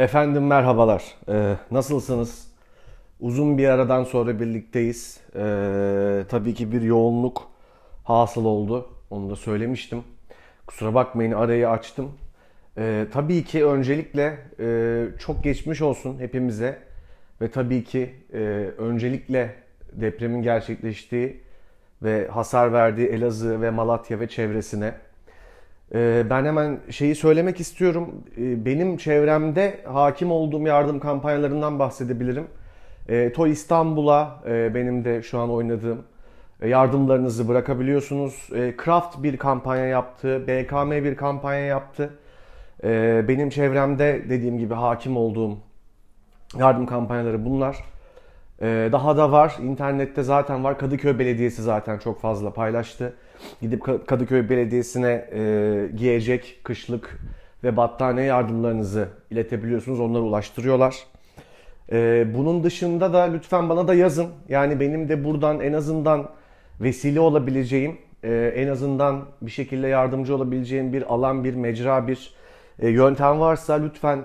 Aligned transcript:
Efendim 0.00 0.46
merhabalar. 0.46 1.04
Ee, 1.28 1.56
nasılsınız? 1.70 2.48
Uzun 3.20 3.58
bir 3.58 3.68
aradan 3.68 4.04
sonra 4.04 4.40
birlikteyiz. 4.40 5.20
Ee, 5.36 6.24
tabii 6.28 6.54
ki 6.54 6.72
bir 6.72 6.82
yoğunluk 6.82 7.50
hasıl 8.04 8.44
oldu. 8.44 8.88
Onu 9.10 9.30
da 9.30 9.36
söylemiştim. 9.36 10.02
Kusura 10.66 10.94
bakmayın 10.94 11.32
arayı 11.32 11.68
açtım. 11.68 12.12
Ee, 12.78 13.06
tabii 13.12 13.44
ki 13.44 13.66
öncelikle 13.66 14.38
e, 14.60 15.06
çok 15.18 15.44
geçmiş 15.44 15.82
olsun 15.82 16.18
hepimize. 16.18 16.78
Ve 17.40 17.50
tabii 17.50 17.84
ki 17.84 18.14
e, 18.32 18.38
öncelikle 18.78 19.54
depremin 19.92 20.42
gerçekleştiği 20.42 21.40
ve 22.02 22.28
hasar 22.28 22.72
verdiği 22.72 23.08
Elazığ 23.08 23.60
ve 23.60 23.70
Malatya 23.70 24.20
ve 24.20 24.28
çevresine 24.28 24.94
ben 26.30 26.44
hemen 26.44 26.80
şeyi 26.90 27.14
söylemek 27.14 27.60
istiyorum. 27.60 28.24
Ee, 28.38 28.64
benim 28.64 28.96
çevremde 28.96 29.80
hakim 29.84 30.30
olduğum 30.30 30.66
yardım 30.66 31.00
kampanyalarından 31.00 31.78
bahsedebilirim. 31.78 32.46
Ee, 33.08 33.32
Toy 33.32 33.50
İstanbul'a 33.50 34.40
e, 34.46 34.74
benim 34.74 35.04
de 35.04 35.22
şu 35.22 35.38
an 35.38 35.50
oynadığım 35.50 36.02
e, 36.62 36.68
yardımlarınızı 36.68 37.48
bırakabiliyorsunuz. 37.48 38.48
Craft 38.84 39.22
bir 39.22 39.36
kampanya 39.36 39.86
yaptı, 39.86 40.46
BKM 40.46 40.90
bir 40.90 41.16
kampanya 41.16 41.64
yaptı. 41.64 42.10
Benim 43.28 43.50
çevremde 43.50 44.22
dediğim 44.28 44.58
gibi 44.58 44.74
hakim 44.74 45.16
olduğum 45.16 45.58
yardım 46.58 46.86
kampanyaları 46.86 47.44
bunlar. 47.44 47.76
Daha 48.92 49.16
da 49.16 49.32
var. 49.32 49.56
İnternette 49.62 50.22
zaten 50.22 50.64
var. 50.64 50.78
Kadıköy 50.78 51.18
Belediyesi 51.18 51.62
zaten 51.62 51.98
çok 51.98 52.20
fazla 52.20 52.52
paylaştı. 52.52 53.14
Gidip 53.60 54.06
Kadıköy 54.06 54.48
Belediyesi'ne 54.50 55.28
e, 55.32 55.88
giyecek 55.96 56.60
kışlık 56.64 57.20
ve 57.64 57.76
battaniye 57.76 58.26
yardımlarınızı 58.26 59.08
iletebiliyorsunuz. 59.30 60.00
Onları 60.00 60.22
ulaştırıyorlar. 60.22 60.96
E, 61.92 62.26
bunun 62.34 62.64
dışında 62.64 63.12
da 63.12 63.22
lütfen 63.22 63.68
bana 63.68 63.88
da 63.88 63.94
yazın. 63.94 64.26
Yani 64.48 64.80
benim 64.80 65.08
de 65.08 65.24
buradan 65.24 65.60
en 65.60 65.72
azından 65.72 66.30
vesile 66.80 67.20
olabileceğim, 67.20 67.98
e, 68.24 68.52
en 68.56 68.68
azından 68.68 69.24
bir 69.42 69.50
şekilde 69.50 69.88
yardımcı 69.88 70.36
olabileceğim 70.36 70.92
bir 70.92 71.14
alan, 71.14 71.44
bir 71.44 71.54
mecra, 71.54 72.08
bir 72.08 72.34
e, 72.78 72.88
yöntem 72.88 73.40
varsa 73.40 73.74
lütfen 73.74 74.22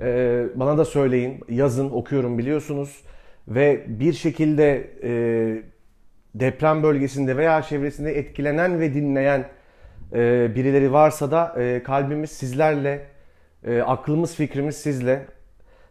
e, 0.00 0.44
bana 0.54 0.78
da 0.78 0.84
söyleyin. 0.84 1.40
Yazın, 1.48 1.90
okuyorum 1.90 2.38
biliyorsunuz. 2.38 3.02
Ve 3.48 3.84
bir 3.86 4.12
şekilde 4.12 4.90
e, 5.02 5.62
deprem 6.34 6.82
bölgesinde 6.82 7.36
veya 7.36 7.62
çevresinde 7.62 8.18
etkilenen 8.18 8.80
ve 8.80 8.94
dinleyen 8.94 9.44
e, 10.12 10.54
birileri 10.54 10.92
varsa 10.92 11.30
da 11.30 11.54
e, 11.58 11.82
kalbimiz 11.82 12.30
sizlerle, 12.30 13.06
e, 13.64 13.80
aklımız 13.80 14.34
fikrimiz 14.34 14.76
sizle. 14.76 15.26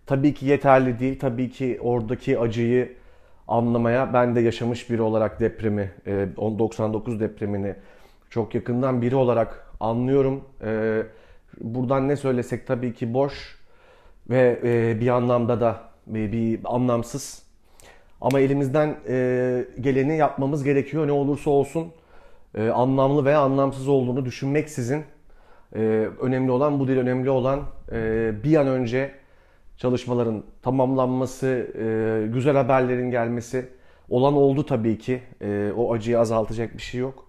Tabii 0.05 0.33
ki 0.33 0.45
yeterli 0.45 0.99
değil. 0.99 1.19
Tabii 1.19 1.49
ki 1.49 1.79
oradaki 1.81 2.39
acıyı 2.39 2.93
anlamaya 3.47 4.13
ben 4.13 4.35
de 4.35 4.41
yaşamış 4.41 4.89
biri 4.89 5.01
olarak 5.01 5.39
depremi, 5.39 5.91
e, 6.07 6.27
99 6.37 7.19
depremini 7.19 7.75
çok 8.29 8.55
yakından 8.55 9.01
biri 9.01 9.15
olarak 9.15 9.67
anlıyorum. 9.79 10.43
E, 10.63 11.01
buradan 11.61 12.07
ne 12.07 12.15
söylesek 12.15 12.67
tabii 12.67 12.93
ki 12.93 13.13
boş 13.13 13.59
ve 14.29 14.59
e, 14.63 14.99
bir 14.99 15.07
anlamda 15.07 15.61
da 15.61 15.81
e, 16.09 16.31
bir 16.31 16.59
anlamsız. 16.65 17.50
Ama 18.21 18.39
elimizden 18.39 18.95
e, 19.07 19.65
geleni 19.79 20.17
yapmamız 20.17 20.63
gerekiyor. 20.63 21.07
Ne 21.07 21.11
olursa 21.11 21.49
olsun 21.49 21.87
e, 22.55 22.69
anlamlı 22.69 23.25
veya 23.25 23.39
anlamsız 23.39 23.87
olduğunu 23.87 24.25
düşünmeksizin 24.25 25.03
e, 25.75 25.79
önemli 26.21 26.51
olan 26.51 26.79
bu 26.79 26.87
değil. 26.87 26.99
Önemli 26.99 27.29
olan 27.29 27.61
e, 27.91 28.31
bir 28.43 28.55
an 28.55 28.67
önce 28.67 29.11
çalışmaların 29.77 30.43
tamamlanması, 30.61 31.47
e, 31.47 32.27
güzel 32.33 32.55
haberlerin 32.55 33.11
gelmesi. 33.11 33.65
Olan 34.09 34.33
oldu 34.33 34.65
tabii 34.65 34.97
ki. 34.97 35.21
E, 35.41 35.71
o 35.77 35.93
acıyı 35.93 36.19
azaltacak 36.19 36.73
bir 36.73 36.81
şey 36.81 37.01
yok. 37.01 37.25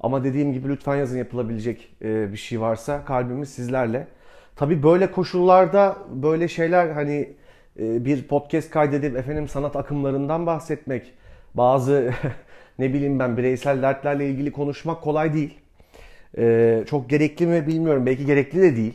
Ama 0.00 0.24
dediğim 0.24 0.52
gibi 0.52 0.68
lütfen 0.68 0.96
yazın 0.96 1.18
yapılabilecek 1.18 1.96
e, 2.02 2.32
bir 2.32 2.36
şey 2.36 2.60
varsa 2.60 3.04
kalbimiz 3.04 3.48
sizlerle. 3.48 4.06
Tabii 4.56 4.82
böyle 4.82 5.10
koşullarda 5.10 5.96
böyle 6.10 6.48
şeyler 6.48 6.90
hani 6.90 7.32
bir 7.76 8.28
podcast 8.28 8.70
kaydedip 8.70 9.16
efendim 9.16 9.48
sanat 9.48 9.76
akımlarından 9.76 10.46
bahsetmek, 10.46 11.12
bazı 11.54 12.14
ne 12.78 12.92
bileyim 12.94 13.18
ben 13.18 13.36
bireysel 13.36 13.82
dertlerle 13.82 14.28
ilgili 14.28 14.52
konuşmak 14.52 15.02
kolay 15.02 15.32
değil. 15.32 15.58
E, 16.38 16.84
çok 16.86 17.10
gerekli 17.10 17.46
mi 17.46 17.66
bilmiyorum. 17.66 18.06
Belki 18.06 18.26
gerekli 18.26 18.62
de 18.62 18.76
değil. 18.76 18.94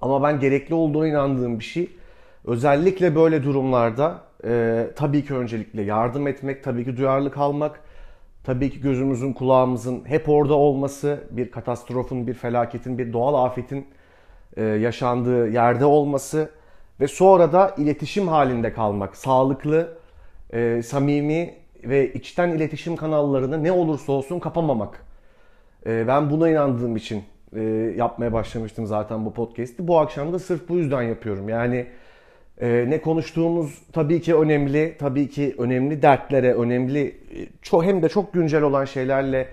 Ama 0.00 0.22
ben 0.22 0.40
gerekli 0.40 0.74
olduğuna 0.74 1.06
inandığım 1.06 1.58
bir 1.58 1.64
şey. 1.64 1.90
Özellikle 2.44 3.14
böyle 3.14 3.42
durumlarda 3.42 4.20
e, 4.44 4.86
tabii 4.96 5.24
ki 5.24 5.34
öncelikle 5.34 5.82
yardım 5.82 6.26
etmek, 6.28 6.64
tabii 6.64 6.84
ki 6.84 6.96
duyarlı 6.96 7.30
kalmak, 7.30 7.80
tabii 8.44 8.70
ki 8.70 8.80
gözümüzün 8.80 9.32
kulağımızın 9.32 10.04
hep 10.04 10.28
orada 10.28 10.54
olması, 10.54 11.20
bir 11.30 11.50
katastrofun, 11.50 12.26
bir 12.26 12.34
felaketin, 12.34 12.98
bir 12.98 13.12
doğal 13.12 13.46
afetin 13.46 13.86
e, 14.56 14.64
yaşandığı 14.64 15.48
yerde 15.48 15.84
olması 15.84 16.50
ve 17.00 17.08
sonra 17.08 17.52
da 17.52 17.74
iletişim 17.78 18.28
halinde 18.28 18.72
kalmak. 18.72 19.16
Sağlıklı, 19.16 19.98
e, 20.52 20.82
samimi 20.82 21.54
ve 21.84 22.12
içten 22.12 22.48
iletişim 22.48 22.96
kanallarını 22.96 23.64
ne 23.64 23.72
olursa 23.72 24.12
olsun 24.12 24.38
kapamamak. 24.38 25.04
E, 25.86 26.06
ben 26.08 26.30
buna 26.30 26.50
inandığım 26.50 26.96
için 26.96 27.24
e, 27.56 27.62
yapmaya 27.96 28.32
başlamıştım 28.32 28.86
zaten 28.86 29.26
bu 29.26 29.32
podcast'i. 29.32 29.88
Bu 29.88 29.98
akşam 29.98 30.32
da 30.32 30.38
sırf 30.38 30.68
bu 30.68 30.76
yüzden 30.76 31.02
yapıyorum. 31.02 31.48
Yani 31.48 31.86
e, 32.60 32.84
ne 32.88 33.00
konuştuğumuz 33.00 33.82
tabii 33.92 34.20
ki 34.20 34.36
önemli. 34.36 34.96
Tabii 34.98 35.28
ki 35.28 35.54
önemli 35.58 36.02
dertlere, 36.02 36.54
önemli 36.54 37.06
e, 37.06 37.46
çok 37.62 37.84
hem 37.84 38.02
de 38.02 38.08
çok 38.08 38.32
güncel 38.32 38.62
olan 38.62 38.84
şeylerle 38.84 39.48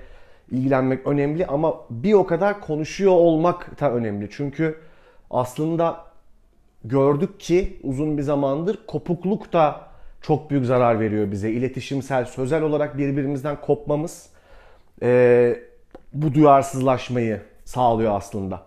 ilgilenmek 0.52 1.08
önemli 1.08 1.46
ama 1.46 1.76
bir 1.90 2.14
o 2.14 2.26
kadar 2.26 2.62
konuşuyor 2.62 3.12
olmak 3.12 3.82
da 3.82 3.92
önemli. 3.92 4.30
Çünkü 4.32 4.78
aslında 5.32 6.05
gördük 6.90 7.40
ki 7.40 7.80
uzun 7.84 8.18
bir 8.18 8.24
zamandır 8.24 8.80
kopukluk 8.88 9.54
da 9.54 9.82
çok 10.22 10.50
büyük 10.50 10.66
zarar 10.66 11.00
veriyor 11.00 11.32
bize. 11.32 11.52
İletişimsel, 11.52 12.26
sözel 12.26 12.62
olarak 12.64 12.98
birbirimizden 12.98 13.62
kopmamız 13.62 14.30
e, 15.02 15.60
bu 16.14 16.34
duyarsızlaşmayı 16.34 17.42
sağlıyor 17.66 18.16
aslında. 18.16 18.62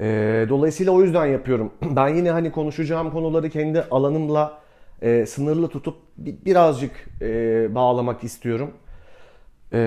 E, 0.00 0.06
dolayısıyla 0.48 0.92
o 0.92 1.02
yüzden 1.02 1.26
yapıyorum. 1.26 1.72
Ben 1.96 2.08
yine 2.08 2.30
hani 2.30 2.52
konuşacağım 2.52 3.10
konuları 3.10 3.50
kendi 3.50 3.82
alanımla 3.82 4.58
e, 5.02 5.26
sınırlı 5.26 5.68
tutup 5.68 5.96
birazcık 6.16 6.92
e, 7.22 7.26
bağlamak 7.74 8.24
istiyorum. 8.24 8.70
E, 9.72 9.78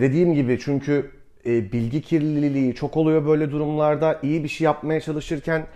dediğim 0.00 0.34
gibi 0.34 0.58
çünkü 0.60 1.10
e, 1.46 1.72
bilgi 1.72 2.02
kirliliği 2.02 2.74
çok 2.74 2.96
oluyor 2.96 3.26
böyle 3.26 3.50
durumlarda. 3.50 4.20
İyi 4.22 4.44
bir 4.44 4.48
şey 4.48 4.64
yapmaya 4.64 5.00
çalışırken 5.00 5.66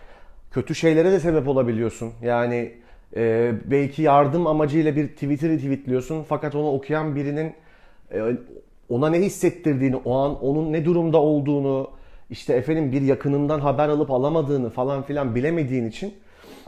kötü 0.50 0.74
şeylere 0.74 1.12
de 1.12 1.20
sebep 1.20 1.48
olabiliyorsun. 1.48 2.12
Yani 2.22 2.72
e, 3.16 3.52
belki 3.64 4.02
yardım 4.02 4.46
amacıyla 4.46 4.96
bir 4.96 5.08
tweet'i 5.08 5.48
retweetliyorsun 5.48 6.24
fakat 6.28 6.54
onu 6.54 6.72
okuyan 6.72 7.16
birinin 7.16 7.54
e, 8.12 8.20
ona 8.88 9.10
ne 9.10 9.18
hissettirdiğini, 9.20 9.96
o 9.96 10.18
an 10.18 10.44
onun 10.44 10.72
ne 10.72 10.84
durumda 10.84 11.18
olduğunu, 11.18 11.90
işte 12.30 12.54
efendim 12.54 12.92
bir 12.92 13.02
yakınından 13.02 13.60
haber 13.60 13.88
alıp 13.88 14.10
alamadığını 14.10 14.70
falan 14.70 15.02
filan 15.02 15.34
bilemediğin 15.34 15.86
için 15.88 16.14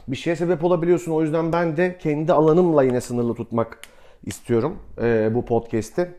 bir 0.07 0.15
şeye 0.15 0.35
sebep 0.35 0.63
olabiliyorsun. 0.63 1.11
O 1.11 1.21
yüzden 1.21 1.51
ben 1.51 1.77
de 1.77 1.97
kendi 1.99 2.33
alanımla 2.33 2.83
yine 2.83 3.01
sınırlı 3.01 3.35
tutmak 3.35 3.79
istiyorum 4.25 4.77
e, 5.01 5.29
bu 5.33 5.45
podcast'i. 5.45 6.09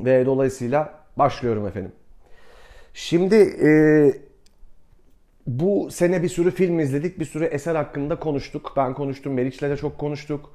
Ve 0.00 0.26
dolayısıyla 0.26 0.94
başlıyorum 1.16 1.66
efendim. 1.66 1.92
Şimdi 2.94 3.34
e, 3.34 3.68
bu 5.46 5.90
sene 5.90 6.22
bir 6.22 6.28
sürü 6.28 6.50
film 6.50 6.80
izledik, 6.80 7.20
bir 7.20 7.24
sürü 7.24 7.44
eser 7.44 7.74
hakkında 7.74 8.18
konuştuk. 8.18 8.72
Ben 8.76 8.94
konuştum, 8.94 9.32
Meriç'le 9.32 9.62
de 9.62 9.76
çok 9.76 9.98
konuştuk. 9.98 10.50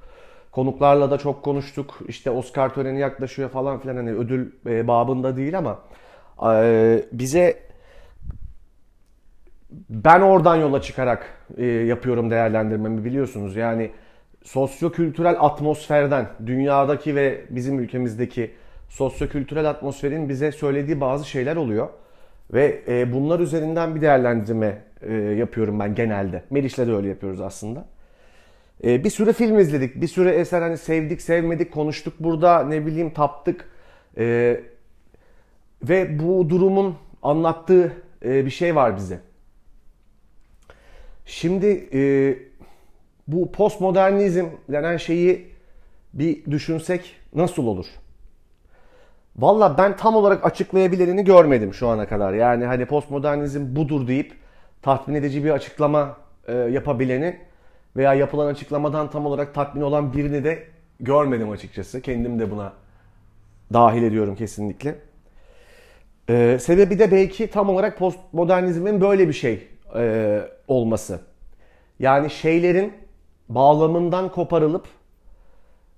Konuklarla 0.51 1.11
da 1.11 1.17
çok 1.17 1.43
konuştuk. 1.43 1.99
İşte 2.07 2.31
Oscar 2.31 2.73
töreni 2.73 2.99
yaklaşıyor 2.99 3.49
falan 3.49 3.79
filan 3.79 3.95
hani 3.95 4.11
ödül 4.11 4.51
e, 4.65 4.87
babında 4.87 5.37
değil 5.37 5.57
ama 5.57 5.79
e, 6.53 7.03
bize 7.11 7.59
ben 9.89 10.21
oradan 10.21 10.55
yola 10.55 10.81
çıkarak 10.81 11.25
e, 11.57 11.65
yapıyorum 11.65 12.31
değerlendirmemi 12.31 13.05
biliyorsunuz. 13.05 13.55
Yani 13.55 13.91
sosyo-kültürel 14.43 15.35
atmosferden, 15.39 16.27
dünyadaki 16.45 17.15
ve 17.15 17.45
bizim 17.49 17.79
ülkemizdeki 17.79 18.51
sosyo-kültürel 18.89 19.69
atmosferin 19.69 20.29
bize 20.29 20.51
söylediği 20.51 21.01
bazı 21.01 21.29
şeyler 21.29 21.55
oluyor. 21.55 21.89
Ve 22.53 22.81
e, 22.87 23.13
bunlar 23.13 23.39
üzerinden 23.39 23.95
bir 23.95 24.01
değerlendirme 24.01 24.83
e, 25.01 25.13
yapıyorum 25.13 25.79
ben 25.79 25.95
genelde. 25.95 26.43
Meriç'le 26.49 26.77
de 26.77 26.93
öyle 26.93 27.07
yapıyoruz 27.07 27.41
aslında. 27.41 27.85
E, 28.83 29.03
bir 29.03 29.09
sürü 29.09 29.33
film 29.33 29.59
izledik. 29.59 30.01
Bir 30.01 30.07
sürü 30.07 30.29
eser 30.29 30.61
hani 30.61 30.77
sevdik, 30.77 31.21
sevmedik, 31.21 31.71
konuştuk 31.71 32.13
burada. 32.19 32.63
Ne 32.63 32.85
bileyim 32.85 33.09
taptık. 33.09 33.69
E, 34.17 34.59
ve 35.83 36.19
bu 36.19 36.49
durumun 36.49 36.95
anlattığı 37.23 37.91
e, 38.25 38.45
bir 38.45 38.51
şey 38.51 38.75
var 38.75 38.97
bize. 38.97 39.19
Şimdi 41.25 41.87
e, 41.93 42.01
bu 43.27 43.51
postmodernizm 43.51 44.45
denen 44.69 44.97
şeyi 44.97 45.47
bir 46.13 46.45
düşünsek 46.45 47.15
nasıl 47.33 47.65
olur? 47.65 47.85
Valla 49.35 49.77
ben 49.77 49.95
tam 49.95 50.15
olarak 50.15 50.45
açıklayabilerini 50.45 51.23
görmedim 51.23 51.73
şu 51.73 51.87
ana 51.87 52.07
kadar. 52.07 52.33
Yani 52.33 52.65
hani 52.65 52.85
postmodernizm 52.85 53.75
budur 53.75 54.07
deyip 54.07 54.33
tatmin 54.81 55.15
edici 55.15 55.43
bir 55.43 55.49
açıklama 55.49 56.17
e, 56.47 56.53
yapabileni 56.53 57.37
veya 57.95 58.13
yapılan 58.13 58.47
açıklamadan 58.47 59.09
tam 59.09 59.25
olarak 59.25 59.53
tatmin 59.53 59.81
olan 59.81 60.13
birini 60.13 60.43
de 60.43 60.63
görmedim 60.99 61.49
açıkçası. 61.49 62.01
Kendim 62.01 62.39
de 62.39 62.51
buna 62.51 62.73
dahil 63.73 64.03
ediyorum 64.03 64.35
kesinlikle. 64.35 64.95
Ee, 66.29 66.57
sebebi 66.61 66.99
de 66.99 67.11
belki 67.11 67.47
tam 67.47 67.69
olarak 67.69 67.97
postmodernizmin 67.97 69.01
böyle 69.01 69.27
bir 69.27 69.33
şey 69.33 69.67
e, 69.95 70.41
olması. 70.67 71.19
Yani 71.99 72.29
şeylerin 72.29 72.93
bağlamından 73.49 74.31
koparılıp 74.31 74.85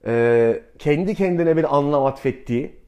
e, 0.06 0.62
kendi 0.80 1.16
kendine 1.16 1.58
bir 1.58 1.78
anlam 1.78 2.06
atfettiği, 2.06 2.83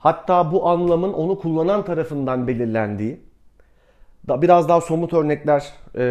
hatta 0.00 0.52
bu 0.52 0.68
anlamın 0.68 1.12
onu 1.12 1.38
kullanan 1.38 1.84
tarafından 1.84 2.46
belirlendiği, 2.46 3.20
biraz 4.28 4.68
daha 4.68 4.80
somut 4.80 5.12
örnekler 5.12 5.72
e, 5.94 6.02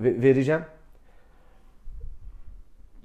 vereceğim. 0.00 0.62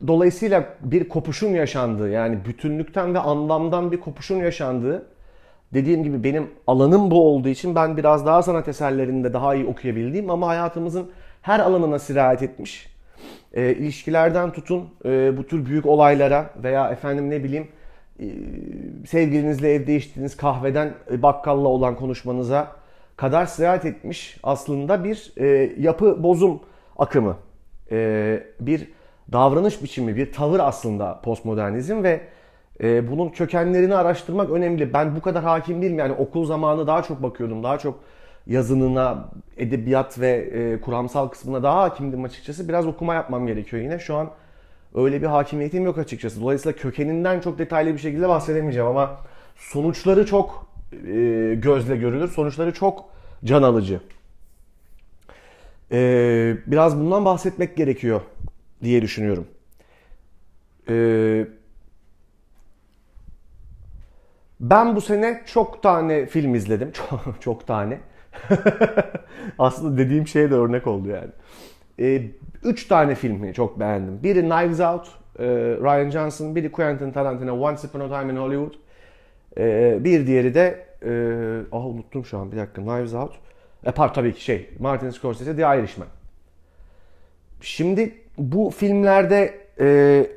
Dolayısıyla 0.08 0.66
bir 0.82 1.10
kopuşun 1.10 1.50
yaşandığı 1.50 2.10
yani 2.10 2.46
bütünlükten 2.46 3.14
ve 3.14 3.20
anlamdan 3.20 3.92
bir 3.92 4.00
kopuşun 4.00 4.36
yaşandığı 4.36 5.08
dediğim 5.74 6.04
gibi 6.04 6.24
benim 6.24 6.50
alanım 6.68 7.12
bu 7.12 7.28
olduğu 7.28 7.50
için 7.50 7.76
ben 7.76 7.98
biraz 7.98 8.26
daha 8.26 8.44
sanat 8.44 8.68
eserlerinde 8.68 9.34
daha 9.34 9.56
iyi 9.56 9.66
okuyabildiğim 9.66 10.30
ama 10.30 10.48
hayatımızın 10.48 11.12
her 11.42 11.60
alanına 11.60 12.00
sirayet 12.00 12.44
etmiş. 12.44 12.88
E, 13.54 13.72
ilişkilerden 13.72 14.52
tutun 14.52 14.90
e, 15.06 15.38
bu 15.38 15.48
tür 15.48 15.66
büyük 15.66 15.86
olaylara 15.86 16.50
veya 16.64 16.90
efendim 16.90 17.30
ne 17.30 17.44
bileyim 17.44 17.68
sevgilinizle 19.08 19.74
evde 19.74 19.96
içtiğiniz 19.96 20.38
kahveden 20.38 20.94
e, 21.12 21.22
bakkalla 21.22 21.68
olan 21.68 21.96
konuşmanıza 21.96 22.72
kadar 23.16 23.46
sirayet 23.46 23.86
etmiş 23.86 24.38
aslında 24.44 25.04
bir 25.04 25.34
e, 25.38 25.74
yapı 25.78 26.24
bozum 26.24 26.60
akımı. 26.98 27.38
E, 27.92 28.44
bir 28.60 28.88
davranış 29.32 29.84
biçimi, 29.84 30.16
bir 30.16 30.32
tavır 30.32 30.60
aslında 30.60 31.22
postmodernizm 31.22 32.04
ve 32.04 32.22
e, 32.84 33.12
bunun 33.12 33.30
kökenlerini 33.30 33.96
araştırmak 33.96 34.50
önemli. 34.50 34.94
Ben 34.94 35.16
bu 35.16 35.22
kadar 35.22 35.44
hakim 35.44 35.82
değilim. 35.82 36.00
Yani 36.00 36.14
okul 36.14 36.46
zamanı 36.46 36.88
daha 36.88 37.04
çok 37.04 37.24
bakıyordum. 37.24 37.64
Daha 37.64 37.78
çok 37.78 38.00
yazınına, 38.48 39.30
edebiyat 39.58 40.20
ve 40.20 40.30
e, 40.30 40.82
kuramsal 40.82 41.28
kısmına 41.28 41.64
daha 41.64 41.82
hakimdim 41.82 42.24
açıkçası. 42.24 42.70
Biraz 42.70 42.88
okuma 42.88 43.14
yapmam 43.14 43.48
gerekiyor 43.48 43.84
yine. 43.84 44.00
Şu 44.00 44.16
an 44.16 44.30
öyle 44.96 45.22
bir 45.22 45.28
hakimiyetim 45.28 45.86
yok 45.86 45.98
açıkçası. 45.98 46.42
Dolayısıyla 46.42 46.78
kökeninden 46.78 47.40
çok 47.40 47.60
detaylı 47.60 47.94
bir 47.94 48.00
şekilde 48.00 48.30
bahsedemeyeceğim 48.30 48.88
ama 48.88 49.18
sonuçları 49.56 50.26
çok 50.26 50.68
e, 50.94 51.56
gözle 51.58 51.98
görülür. 51.98 52.28
Sonuçları 52.28 52.74
çok 52.74 53.06
can 53.46 53.64
alıcı. 53.64 54.00
E, 55.92 56.58
biraz 56.68 57.00
bundan 57.00 57.26
bahsetmek 57.26 57.78
gerekiyor 57.78 58.22
diye 58.84 59.02
düşünüyorum. 59.02 59.48
Ee, 60.90 61.48
ben 64.60 64.96
bu 64.96 65.02
sene 65.02 65.42
çok 65.46 65.84
tane 65.84 66.26
film 66.26 66.56
izledim. 66.56 66.92
Çok, 67.10 67.42
çok 67.42 67.68
tane. 67.68 68.00
Aslında 69.60 69.98
dediğim 69.98 70.28
şeye 70.28 70.52
de 70.52 70.56
örnek 70.56 70.88
oldu 70.88 71.10
yani. 71.10 71.30
Ee, 72.01 72.21
üç 72.63 72.88
tane 72.88 73.15
filmi 73.15 73.53
çok 73.53 73.80
beğendim. 73.80 74.24
Biri 74.24 74.42
Knives 74.42 74.80
Out, 74.80 75.07
e, 75.39 75.45
Ryan 75.81 76.09
Johnson. 76.09 76.56
Biri 76.56 76.71
Quentin 76.71 77.12
Tarantino, 77.12 77.53
Once 77.53 77.88
Upon 77.88 78.00
a 78.00 78.19
Time 78.19 78.33
in 78.33 78.38
Hollywood. 78.38 78.74
Ee, 79.57 79.98
bir 80.00 80.27
diğeri 80.27 80.53
de... 80.53 80.86
E, 81.06 81.12
ah 81.71 81.86
unuttum 81.86 82.25
şu 82.25 82.38
an 82.38 82.51
bir 82.51 82.57
dakika. 82.57 82.81
Knives 82.81 83.13
Out. 83.13 83.33
E, 83.86 83.92
part 83.92 84.15
tabii 84.15 84.33
ki 84.33 84.44
şey. 84.44 84.69
Martin 84.80 85.09
Scorsese, 85.09 85.56
The 85.56 85.62
Irishman. 85.62 86.07
Şimdi 87.62 88.15
bu 88.38 88.69
filmlerde 88.69 89.53
e, 89.80 90.27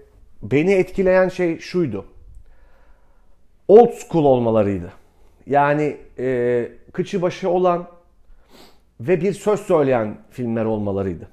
beni 0.43 0.73
etkileyen 0.73 1.29
şey 1.29 1.59
şuydu. 1.59 2.05
Old 3.69 3.93
school 3.93 4.25
olmalarıydı. 4.25 4.93
Yani 5.47 5.97
e, 6.19 6.69
kıçı 6.93 7.23
başı 7.23 7.51
olan 7.51 7.89
ve 9.01 9.21
bir 9.21 9.33
söz 9.33 9.61
söyleyen 9.61 10.17
filmler 10.31 10.65
olmalarıydı. 10.65 11.29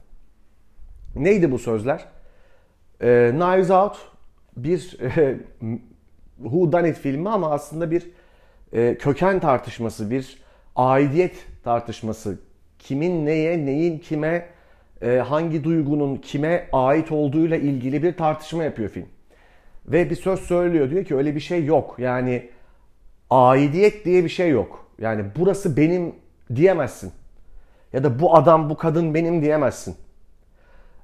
Neydi 1.15 1.51
bu 1.51 1.59
sözler? 1.59 2.05
E, 3.01 3.31
Knives 3.31 3.71
Out 3.71 3.97
bir 4.57 4.97
e, 5.17 5.37
Who 6.37 6.71
Done 6.71 6.89
It 6.89 6.97
filmi 6.97 7.29
ama 7.29 7.51
aslında 7.51 7.91
bir 7.91 8.11
e, 8.73 8.97
köken 8.97 9.39
tartışması, 9.39 10.11
bir 10.11 10.41
aidiyet 10.75 11.35
tartışması. 11.63 12.39
Kimin 12.79 13.25
neye, 13.25 13.65
neyin 13.65 13.99
kime 13.99 14.45
e, 15.01 15.17
hangi 15.17 15.63
duygunun 15.63 16.15
kime 16.15 16.69
ait 16.71 17.11
olduğuyla 17.11 17.57
ilgili 17.57 18.03
bir 18.03 18.17
tartışma 18.17 18.63
yapıyor 18.63 18.89
film. 18.89 19.05
Ve 19.87 20.09
bir 20.09 20.15
söz 20.15 20.39
söylüyor 20.39 20.89
diyor 20.89 21.05
ki 21.05 21.15
öyle 21.15 21.35
bir 21.35 21.39
şey 21.39 21.65
yok. 21.65 21.95
Yani 21.99 22.49
aidiyet 23.29 24.05
diye 24.05 24.23
bir 24.23 24.29
şey 24.29 24.49
yok. 24.49 24.87
Yani 24.99 25.25
burası 25.35 25.77
benim 25.77 26.15
diyemezsin. 26.55 27.11
Ya 27.93 28.03
da 28.03 28.19
bu 28.19 28.35
adam 28.35 28.69
bu 28.69 28.77
kadın 28.77 29.13
benim 29.13 29.41
diyemezsin. 29.41 29.95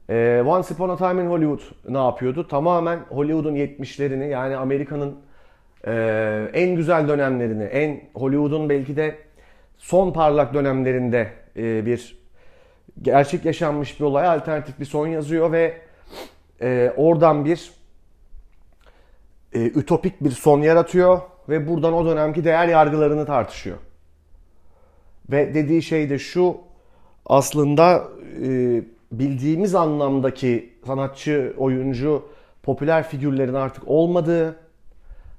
Ee, 0.09 0.43
Once 0.45 0.73
Upon 0.73 0.89
a 0.89 0.97
Time 0.97 1.23
in 1.23 1.29
Hollywood 1.29 1.61
ne 1.87 1.97
yapıyordu? 1.97 2.47
Tamamen 2.47 2.99
Hollywood'un 3.09 3.55
70'lerini 3.55 4.27
yani 4.27 4.57
Amerika'nın 4.57 5.15
e, 5.87 5.93
en 6.53 6.75
güzel 6.75 7.07
dönemlerini, 7.07 7.63
en 7.63 8.01
Hollywood'un 8.13 8.69
belki 8.69 8.95
de 8.95 9.15
son 9.77 10.13
parlak 10.13 10.53
dönemlerinde 10.53 11.31
e, 11.57 11.85
bir 11.85 12.17
gerçek 13.01 13.45
yaşanmış 13.45 13.99
bir 13.99 14.05
olaya 14.05 14.31
alternatif 14.31 14.79
bir 14.79 14.85
son 14.85 15.07
yazıyor 15.07 15.51
ve 15.51 15.77
e, 16.61 16.93
oradan 16.97 17.45
bir 17.45 17.71
e, 19.53 19.65
ütopik 19.65 20.23
bir 20.23 20.31
son 20.31 20.61
yaratıyor 20.61 21.21
ve 21.49 21.67
buradan 21.67 21.93
o 21.93 22.05
dönemki 22.05 22.43
değer 22.43 22.67
yargılarını 22.67 23.25
tartışıyor. 23.25 23.77
Ve 25.31 25.53
dediği 25.53 25.81
şey 25.81 26.09
de 26.09 26.19
şu 26.19 26.57
aslında 27.25 28.03
e, 28.43 28.81
bildiğimiz 29.11 29.75
anlamdaki 29.75 30.73
sanatçı, 30.85 31.53
oyuncu, 31.57 32.25
popüler 32.63 33.03
figürlerin 33.03 33.53
artık 33.53 33.87
olmadığı, 33.87 34.55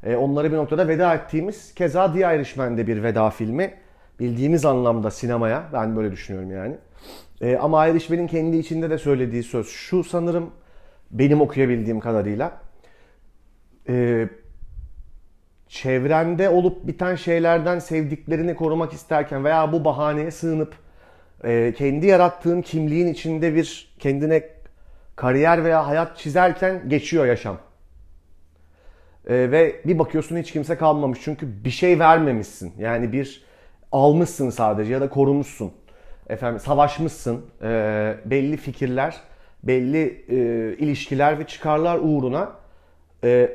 e, 0.04 0.16
onları 0.16 0.52
bir 0.52 0.56
noktada 0.56 0.88
veda 0.88 1.14
ettiğimiz 1.14 1.74
keza 1.74 2.12
The 2.12 2.18
Irishman'de 2.18 2.86
bir 2.86 3.02
veda 3.02 3.30
filmi. 3.30 3.74
Bildiğimiz 4.20 4.64
anlamda 4.64 5.10
sinemaya 5.10 5.68
ben 5.72 5.96
böyle 5.96 6.12
düşünüyorum 6.12 6.50
yani. 6.50 6.76
E, 7.40 7.56
ama 7.56 7.86
Irishman'in 7.86 8.26
kendi 8.26 8.56
içinde 8.56 8.90
de 8.90 8.98
söylediği 8.98 9.42
söz 9.42 9.68
şu 9.68 10.04
sanırım 10.04 10.50
benim 11.10 11.40
okuyabildiğim 11.40 12.00
kadarıyla. 12.00 12.60
E, 13.88 14.28
çevrende 15.68 16.48
olup 16.48 16.86
biten 16.86 17.14
şeylerden 17.14 17.78
sevdiklerini 17.78 18.56
korumak 18.56 18.92
isterken 18.92 19.44
veya 19.44 19.72
bu 19.72 19.84
bahaneye 19.84 20.30
sığınıp 20.30 20.74
e, 21.44 21.74
kendi 21.76 22.06
yarattığın 22.06 22.62
kimliğin 22.62 23.06
içinde 23.06 23.54
bir 23.54 23.94
kendine 23.98 24.44
kariyer 25.16 25.64
veya 25.64 25.86
hayat 25.86 26.18
çizerken 26.18 26.88
geçiyor 26.88 27.26
yaşam. 27.26 27.58
E, 29.28 29.50
ve 29.50 29.80
bir 29.84 29.98
bakıyorsun 29.98 30.36
hiç 30.36 30.52
kimse 30.52 30.76
kalmamış 30.76 31.18
çünkü 31.22 31.64
bir 31.64 31.70
şey 31.70 31.98
vermemişsin. 31.98 32.72
Yani 32.78 33.12
bir 33.12 33.42
almışsın 33.92 34.50
sadece 34.50 34.92
ya 34.92 35.00
da 35.00 35.08
korumuşsun 35.08 35.72
efendim 36.28 36.60
savaşmışsın 36.60 37.46
e, 37.62 38.14
belli 38.24 38.56
fikirler, 38.56 39.16
belli 39.62 40.24
e, 40.28 40.36
ilişkiler 40.76 41.38
ve 41.38 41.46
çıkarlar 41.46 41.98
uğruna 42.02 42.52
e, 43.24 43.50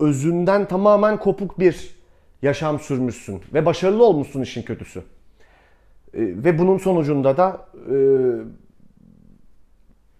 özünden 0.00 0.68
tamamen 0.68 1.16
kopuk 1.16 1.58
bir 1.60 2.00
yaşam 2.42 2.80
sürmüşsün 2.80 3.42
ve 3.54 3.66
başarılı 3.66 4.04
olmuşsun 4.04 4.42
işin 4.42 4.62
kötüsü. 4.62 5.02
E, 6.14 6.20
ve 6.20 6.58
bunun 6.58 6.78
sonucunda 6.78 7.36
da 7.36 7.66
e, 7.90 7.96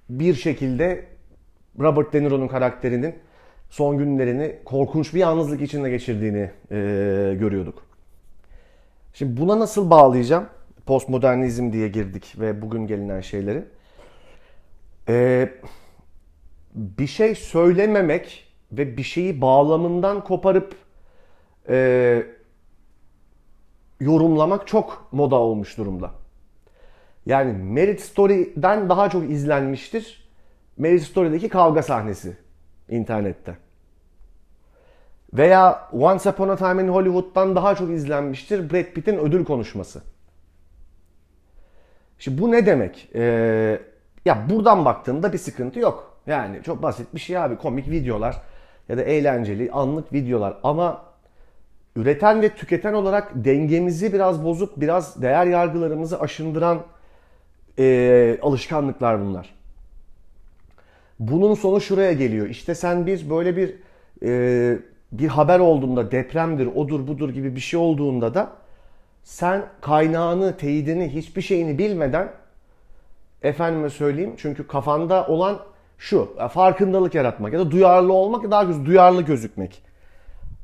bir 0.08 0.34
şekilde 0.34 1.04
Robert 1.80 2.12
De 2.12 2.22
Niro'nun 2.22 2.48
karakterinin 2.48 3.14
son 3.70 3.98
günlerini 3.98 4.56
korkunç 4.64 5.14
bir 5.14 5.18
yalnızlık 5.18 5.62
içinde 5.62 5.90
geçirdiğini 5.90 6.50
e, 6.70 6.76
görüyorduk. 7.40 7.82
Şimdi 9.12 9.40
buna 9.40 9.58
nasıl 9.58 9.90
bağlayacağım? 9.90 10.46
postmodernizm 10.90 11.72
diye 11.72 11.88
girdik 11.88 12.34
ve 12.40 12.62
bugün 12.62 12.86
gelinen 12.86 13.20
şeyleri. 13.20 13.64
Ee, 15.08 15.48
bir 16.74 17.06
şey 17.06 17.34
söylememek 17.34 18.46
ve 18.72 18.96
bir 18.96 19.02
şeyi 19.02 19.40
bağlamından 19.40 20.24
koparıp 20.24 20.74
e, 21.68 22.22
yorumlamak 24.00 24.66
çok 24.66 25.08
moda 25.12 25.36
olmuş 25.36 25.78
durumda. 25.78 26.10
Yani 27.26 27.52
Merit 27.52 28.00
Story'den 28.00 28.88
daha 28.88 29.10
çok 29.10 29.30
izlenmiştir. 29.30 30.30
Merit 30.76 31.02
Story'deki 31.02 31.48
kavga 31.48 31.82
sahnesi 31.82 32.36
internette. 32.88 33.56
Veya 35.32 35.88
Once 35.92 36.30
Upon 36.30 36.48
a 36.48 36.56
Time 36.56 36.82
in 36.82 36.88
Hollywood'dan 36.88 37.56
daha 37.56 37.74
çok 37.74 37.90
izlenmiştir 37.90 38.70
Brad 38.70 38.84
Pitt'in 38.84 39.18
ödül 39.18 39.44
konuşması. 39.44 40.02
Şimdi 42.18 42.42
bu 42.42 42.52
ne 42.52 42.66
demek? 42.66 43.08
Ee, 43.14 43.80
ya 44.24 44.46
buradan 44.50 44.84
baktığımda 44.84 45.32
bir 45.32 45.38
sıkıntı 45.38 45.80
yok. 45.80 46.20
Yani 46.26 46.62
çok 46.62 46.82
basit 46.82 47.14
bir 47.14 47.20
şey 47.20 47.38
abi. 47.38 47.56
Komik 47.56 47.90
videolar 47.90 48.42
ya 48.88 48.96
da 48.96 49.02
eğlenceli 49.02 49.70
anlık 49.72 50.12
videolar. 50.12 50.56
Ama 50.62 51.09
üreten 52.00 52.42
ve 52.42 52.48
tüketen 52.48 52.92
olarak 52.92 53.32
dengemizi 53.34 54.12
biraz 54.12 54.44
bozup 54.44 54.80
biraz 54.80 55.22
değer 55.22 55.46
yargılarımızı 55.46 56.20
aşındıran 56.20 56.82
e, 57.78 58.38
alışkanlıklar 58.42 59.20
bunlar. 59.20 59.54
Bunun 61.18 61.54
sonu 61.54 61.80
şuraya 61.80 62.12
geliyor. 62.12 62.46
İşte 62.46 62.74
sen 62.74 63.06
bir 63.06 63.30
böyle 63.30 63.56
bir 63.56 63.74
e, 64.22 64.78
bir 65.12 65.28
haber 65.28 65.58
olduğunda 65.58 66.10
depremdir, 66.10 66.66
odur 66.66 67.06
budur 67.06 67.30
gibi 67.30 67.56
bir 67.56 67.60
şey 67.60 67.80
olduğunda 67.80 68.34
da 68.34 68.52
sen 69.22 69.66
kaynağını, 69.80 70.56
teyidini, 70.56 71.08
hiçbir 71.08 71.42
şeyini 71.42 71.78
bilmeden 71.78 72.32
efendime 73.42 73.90
söyleyeyim 73.90 74.34
çünkü 74.36 74.66
kafanda 74.66 75.26
olan 75.26 75.58
şu 75.98 76.36
farkındalık 76.52 77.14
yaratmak 77.14 77.52
ya 77.52 77.58
da 77.58 77.70
duyarlı 77.70 78.12
olmak 78.12 78.44
ya 78.44 78.50
daha 78.50 78.64
güzel 78.64 78.84
duyarlı 78.86 79.22
gözükmek 79.22 79.89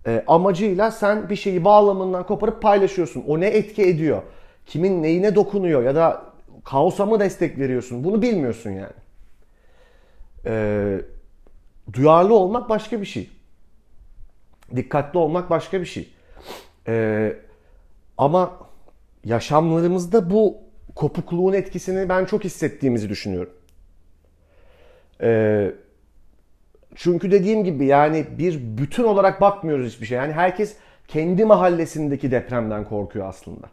e, 0.06 0.24
amacıyla 0.26 0.90
sen 0.90 1.30
bir 1.30 1.36
şeyi 1.36 1.64
bağlamından 1.64 2.26
koparıp 2.26 2.62
paylaşıyorsun. 2.62 3.24
O 3.26 3.40
ne 3.40 3.46
etki 3.46 3.82
ediyor? 3.82 4.22
Kimin 4.66 5.02
neyine 5.02 5.34
dokunuyor 5.34 5.82
ya 5.82 5.94
da 5.94 6.24
kaosa 6.64 7.06
mı 7.06 7.20
destek 7.20 7.58
veriyorsun? 7.58 8.04
Bunu 8.04 8.22
bilmiyorsun 8.22 8.70
yani. 8.70 8.92
E, 10.46 11.00
duyarlı 11.92 12.34
olmak 12.34 12.68
başka 12.68 13.00
bir 13.00 13.06
şey. 13.06 13.30
Dikkatli 14.76 15.18
olmak 15.18 15.50
başka 15.50 15.80
bir 15.80 15.86
şey. 15.86 16.08
E, 16.88 17.36
ama 18.18 18.58
yaşamlarımızda 19.24 20.30
bu 20.30 20.56
kopukluğun 20.94 21.52
etkisini 21.52 22.08
ben 22.08 22.24
çok 22.24 22.44
hissettiğimizi 22.44 23.08
düşünüyorum. 23.08 23.52
Ee, 25.20 25.72
çünkü 26.96 27.30
dediğim 27.30 27.64
gibi 27.64 27.86
yani 27.86 28.26
bir 28.38 28.78
bütün 28.78 29.04
olarak 29.04 29.40
bakmıyoruz 29.40 29.92
hiçbir 29.92 30.06
şey. 30.06 30.18
Yani 30.18 30.32
herkes 30.32 30.76
kendi 31.08 31.44
mahallesindeki 31.44 32.30
depremden 32.30 32.84
korkuyor 32.84 33.28
aslında. 33.28 33.66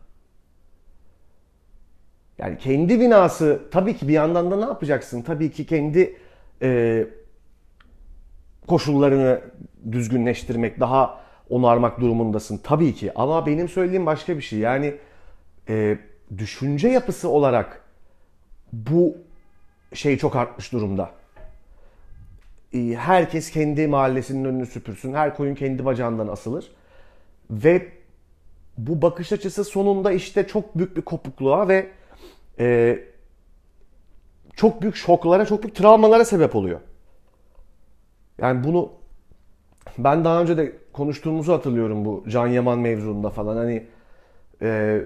Yani 2.38 2.58
kendi 2.58 3.00
binası 3.00 3.62
tabii 3.72 3.98
ki 3.98 4.08
bir 4.08 4.14
yandan 4.14 4.52
da 4.52 4.56
ne 4.56 4.66
yapacaksın? 4.66 5.22
Tabii 5.22 5.52
ki 5.52 5.66
kendi 5.66 6.18
e, 6.62 7.04
koşullarını 8.68 9.42
düzgünleştirmek, 9.92 10.80
daha 10.80 11.24
onarmak 11.50 12.00
durumundasın. 12.00 12.60
Tabii 12.64 12.96
ki 12.96 13.12
ama 13.16 13.46
benim 13.46 13.70
söylediğim 13.70 14.06
başka 14.06 14.38
bir 14.38 14.42
şey. 14.42 14.60
Yani 14.60 14.96
e, 15.70 15.98
düşünce 16.38 16.88
yapısı 16.88 17.30
olarak 17.30 17.82
bu 18.74 19.18
şey 19.94 20.18
çok 20.18 20.36
artmış 20.36 20.72
durumda. 20.72 21.23
E, 22.74 22.96
herkes 22.96 23.52
kendi 23.52 23.88
mahallesinin 23.88 24.46
önünü 24.46 24.66
süpürsün. 24.66 25.14
Her 25.14 25.36
koyun 25.36 25.56
kendi 25.56 25.86
bacağından 25.86 26.28
asılır. 26.28 26.72
Ve 27.52 27.88
bu 28.78 29.02
bakış 29.02 29.32
açısı 29.32 29.64
sonunda 29.64 30.12
işte 30.12 30.48
çok 30.48 30.78
büyük 30.78 30.98
bir 30.98 31.02
kopukluğa 31.02 31.68
ve 31.68 31.88
e, 32.60 33.00
çok 34.56 34.82
büyük 34.82 34.96
şoklara, 34.96 35.46
çok 35.46 35.64
büyük 35.64 35.76
travmalara 35.76 36.26
sebep 36.26 36.56
oluyor. 36.56 36.80
Yani 38.42 38.64
bunu 38.64 38.92
ben 39.98 40.26
daha 40.26 40.42
önce 40.42 40.58
de 40.58 40.72
konuştuğumuzu 40.94 41.54
hatırlıyorum 41.54 42.06
bu 42.06 42.24
Can 42.30 42.48
Yaman 42.48 42.80
mevzunda 42.80 43.30
falan. 43.30 43.58
Hani 43.58 43.88
e, 44.62 45.02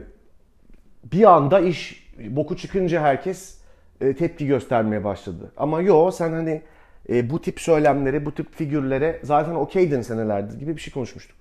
bir 1.03 1.23
anda 1.23 1.59
iş 1.59 2.07
boku 2.29 2.57
çıkınca 2.57 3.01
herkes 3.01 3.61
e, 4.01 4.15
tepki 4.15 4.47
göstermeye 4.47 5.03
başladı. 5.03 5.51
Ama 5.57 5.81
yo 5.81 6.11
sen 6.11 6.31
hani 6.31 6.61
e, 7.09 7.29
bu 7.29 7.41
tip 7.41 7.59
söylemleri, 7.59 8.25
bu 8.25 8.35
tip 8.35 8.55
figürlere 8.55 9.19
zaten 9.23 9.55
okeydin 9.55 10.01
senelerdir 10.01 10.59
gibi 10.59 10.75
bir 10.75 10.81
şey 10.81 10.93
konuşmuştuk. 10.93 11.37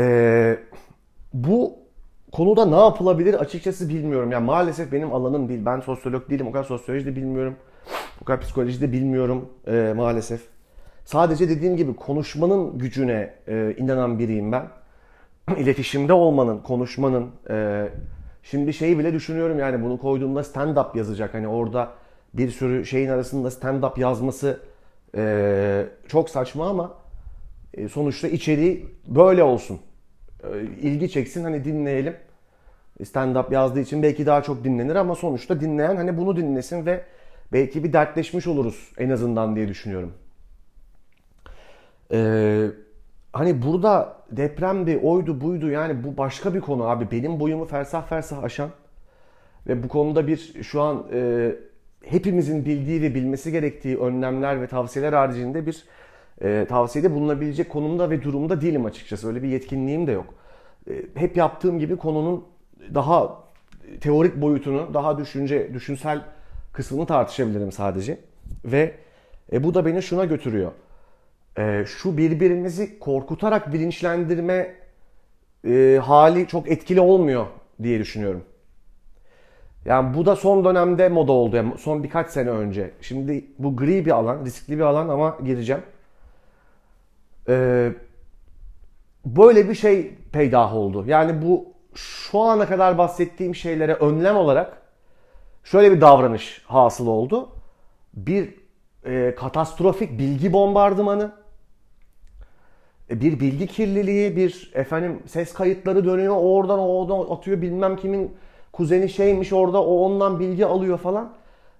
E, 0.00 0.58
bu 1.34 1.78
konuda 2.32 2.66
ne 2.66 2.76
yapılabilir 2.76 3.34
açıkçası 3.34 3.88
bilmiyorum. 3.88 4.32
Yani 4.32 4.44
maalesef 4.44 4.92
benim 4.92 5.12
alanım 5.12 5.48
değil. 5.48 5.60
Ben 5.66 5.80
sosyolog 5.80 6.30
değilim. 6.30 6.46
O 6.46 6.52
kadar 6.52 6.64
sosyoloji 6.64 7.06
de 7.06 7.16
bilmiyorum. 7.16 7.56
O 8.22 8.24
kadar 8.24 8.40
psikoloji 8.40 8.80
de 8.80 8.92
bilmiyorum 8.92 9.48
e, 9.66 9.92
maalesef. 9.96 10.40
Sadece 11.04 11.48
dediğim 11.48 11.76
gibi 11.76 11.96
konuşmanın 11.96 12.78
gücüne 12.78 13.34
e, 13.48 13.74
inanan 13.78 14.18
biriyim 14.18 14.52
ben. 14.52 14.68
İletişimde 15.58 16.12
olmanın, 16.12 16.58
konuşmanın. 16.58 17.30
E, 17.50 17.88
şimdi 18.42 18.72
şeyi 18.72 18.98
bile 18.98 19.12
düşünüyorum 19.12 19.58
yani 19.58 19.84
bunu 19.84 19.98
koyduğumda 19.98 20.40
stand-up 20.40 20.98
yazacak. 20.98 21.34
Hani 21.34 21.48
orada 21.48 21.88
bir 22.34 22.50
sürü 22.50 22.86
şeyin 22.86 23.08
arasında 23.08 23.48
stand-up 23.48 24.00
yazması 24.00 24.60
e, 25.16 25.86
çok 26.08 26.30
saçma 26.30 26.70
ama 26.70 26.94
e, 27.74 27.88
sonuçta 27.88 28.28
içeriği 28.28 28.86
böyle 29.06 29.42
olsun. 29.42 29.80
E, 30.44 30.62
ilgi 30.62 31.10
çeksin 31.10 31.44
hani 31.44 31.64
dinleyelim. 31.64 32.16
Stand-up 33.00 33.52
yazdığı 33.52 33.80
için 33.80 34.02
belki 34.02 34.26
daha 34.26 34.42
çok 34.42 34.64
dinlenir 34.64 34.96
ama 34.96 35.14
sonuçta 35.14 35.60
dinleyen 35.60 35.96
hani 35.96 36.18
bunu 36.18 36.36
dinlesin 36.36 36.86
ve 36.86 37.04
belki 37.52 37.84
bir 37.84 37.92
dertleşmiş 37.92 38.46
oluruz 38.46 38.92
en 38.98 39.10
azından 39.10 39.56
diye 39.56 39.68
düşünüyorum. 39.68 40.12
Ee, 42.12 42.66
hani 43.32 43.62
burada 43.62 44.16
depremdi, 44.30 44.98
oydu, 45.02 45.40
buydu 45.40 45.70
yani 45.70 46.04
bu 46.04 46.16
başka 46.16 46.54
bir 46.54 46.60
konu 46.60 46.84
abi. 46.84 47.10
Benim 47.10 47.40
boyumu 47.40 47.64
fersah 47.64 48.06
fersah 48.06 48.42
aşan 48.42 48.70
ve 49.66 49.82
bu 49.82 49.88
konuda 49.88 50.26
bir 50.26 50.62
şu 50.62 50.82
an 50.82 51.06
e, 51.12 51.52
hepimizin 52.04 52.64
bildiği 52.64 53.02
ve 53.02 53.14
bilmesi 53.14 53.52
gerektiği 53.52 53.98
önlemler 53.98 54.62
ve 54.62 54.66
tavsiyeler 54.66 55.12
haricinde 55.12 55.66
bir 55.66 55.84
e, 56.42 56.66
tavsiyede 56.68 57.14
bulunabilecek 57.14 57.70
konumda 57.70 58.10
ve 58.10 58.22
durumda 58.22 58.60
değilim 58.60 58.84
açıkçası. 58.84 59.28
Öyle 59.28 59.42
bir 59.42 59.48
yetkinliğim 59.48 60.06
de 60.06 60.12
yok. 60.12 60.34
E, 60.90 60.92
hep 61.14 61.36
yaptığım 61.36 61.78
gibi 61.78 61.96
konunun 61.96 62.44
daha 62.94 63.42
teorik 64.00 64.36
boyutunu, 64.36 64.94
daha 64.94 65.18
düşünce, 65.18 65.74
düşünsel 65.74 66.24
kısmını 66.72 67.06
tartışabilirim 67.06 67.72
sadece. 67.72 68.18
Ve 68.64 68.94
e, 69.52 69.64
bu 69.64 69.74
da 69.74 69.86
beni 69.86 70.02
şuna 70.02 70.24
götürüyor 70.24 70.72
e, 71.58 71.84
şu 71.86 72.16
birbirimizi 72.16 72.98
korkutarak 72.98 73.72
bilinçlendirme 73.72 74.74
e, 75.66 76.00
hali 76.02 76.46
çok 76.46 76.70
etkili 76.70 77.00
olmuyor 77.00 77.46
diye 77.82 77.98
düşünüyorum. 77.98 78.44
Yani 79.84 80.14
bu 80.14 80.26
da 80.26 80.36
son 80.36 80.64
dönemde 80.64 81.08
moda 81.08 81.32
oldu. 81.32 81.56
Yani 81.56 81.78
son 81.78 82.02
birkaç 82.02 82.30
sene 82.30 82.50
önce. 82.50 82.90
Şimdi 83.00 83.44
bu 83.58 83.76
gri 83.76 84.06
bir 84.06 84.10
alan, 84.10 84.44
riskli 84.44 84.78
bir 84.78 84.82
alan 84.82 85.08
ama 85.08 85.38
gireceğim. 85.44 85.82
Ee, 87.48 87.92
böyle 89.24 89.68
bir 89.68 89.74
şey 89.74 90.14
peydah 90.32 90.74
oldu. 90.74 91.04
Yani 91.06 91.42
bu 91.42 91.66
şu 91.94 92.40
ana 92.40 92.66
kadar 92.66 92.98
bahsettiğim 92.98 93.54
şeylere 93.54 93.94
önlem 93.94 94.36
olarak 94.36 94.82
şöyle 95.64 95.92
bir 95.92 96.00
davranış 96.00 96.62
hasıl 96.66 97.06
oldu. 97.06 97.48
Bir 98.14 98.54
e, 99.04 99.34
katastrofik 99.34 100.18
bilgi 100.18 100.52
bombardımanı 100.52 101.32
e, 103.10 103.20
bir 103.20 103.40
bilgi 103.40 103.66
kirliliği, 103.66 104.36
bir 104.36 104.70
efendim 104.74 105.22
ses 105.26 105.52
kayıtları 105.52 106.04
dönüyor. 106.04 106.36
Oradan 106.36 106.78
oradan 106.78 107.34
atıyor 107.34 107.62
bilmem 107.62 107.96
kimin 107.96 108.36
kuzeni 108.72 109.08
şeymiş 109.08 109.52
orada 109.52 109.82
o 109.82 109.96
ondan 109.96 110.40
bilgi 110.40 110.66
alıyor 110.66 110.98
falan. 110.98 111.32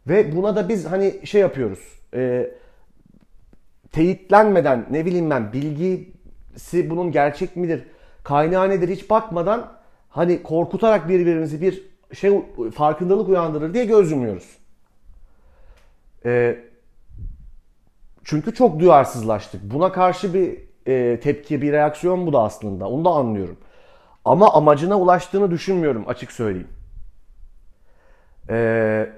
Ve 0.07 0.37
buna 0.37 0.57
da 0.57 0.69
biz 0.69 0.87
hani 0.87 1.27
şey 1.27 1.41
yapıyoruz. 1.41 2.01
E, 2.15 2.51
teyitlenmeden 3.93 4.87
ne 4.91 5.07
bileyim 5.07 5.31
ben 5.31 5.53
bilgisi 5.53 6.91
bunun 6.91 7.13
gerçek 7.13 7.57
midir, 7.57 7.83
kaynağı 8.25 8.71
nedir 8.71 8.89
hiç 8.89 9.11
bakmadan 9.11 9.73
hani 10.09 10.43
korkutarak 10.43 11.09
birbirimizi 11.09 11.61
bir 11.61 11.93
şey 12.13 12.43
farkındalık 12.75 13.29
uyandırır 13.29 13.75
diye 13.75 13.85
göz 13.85 14.11
yumuyoruz. 14.11 14.57
E, 16.25 16.59
çünkü 18.25 18.55
çok 18.55 18.81
duyarsızlaştık. 18.81 19.61
Buna 19.63 19.93
karşı 19.93 20.35
bir 20.35 20.59
e, 20.87 21.21
tepki, 21.21 21.63
bir 21.63 21.73
reaksiyon 21.73 22.27
bu 22.27 22.33
da 22.33 22.43
aslında. 22.43 22.89
Onu 22.89 23.05
da 23.05 23.11
anlıyorum. 23.11 23.57
Ama 24.25 24.53
amacına 24.55 25.01
ulaştığını 25.01 25.51
düşünmüyorum 25.51 26.05
açık 26.07 26.33
söyleyeyim. 26.33 26.69
E, 28.51 29.11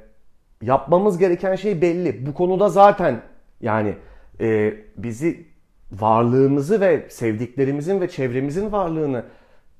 yapmamız 0.62 1.18
gereken 1.18 1.54
şey 1.54 1.82
belli. 1.82 2.26
Bu 2.26 2.34
konuda 2.34 2.68
zaten 2.68 3.22
yani 3.60 3.94
e, 4.40 4.74
bizi 4.96 5.46
varlığımızı 5.92 6.80
ve 6.80 7.06
sevdiklerimizin 7.10 8.00
ve 8.00 8.08
çevremizin 8.08 8.72
varlığını 8.72 9.24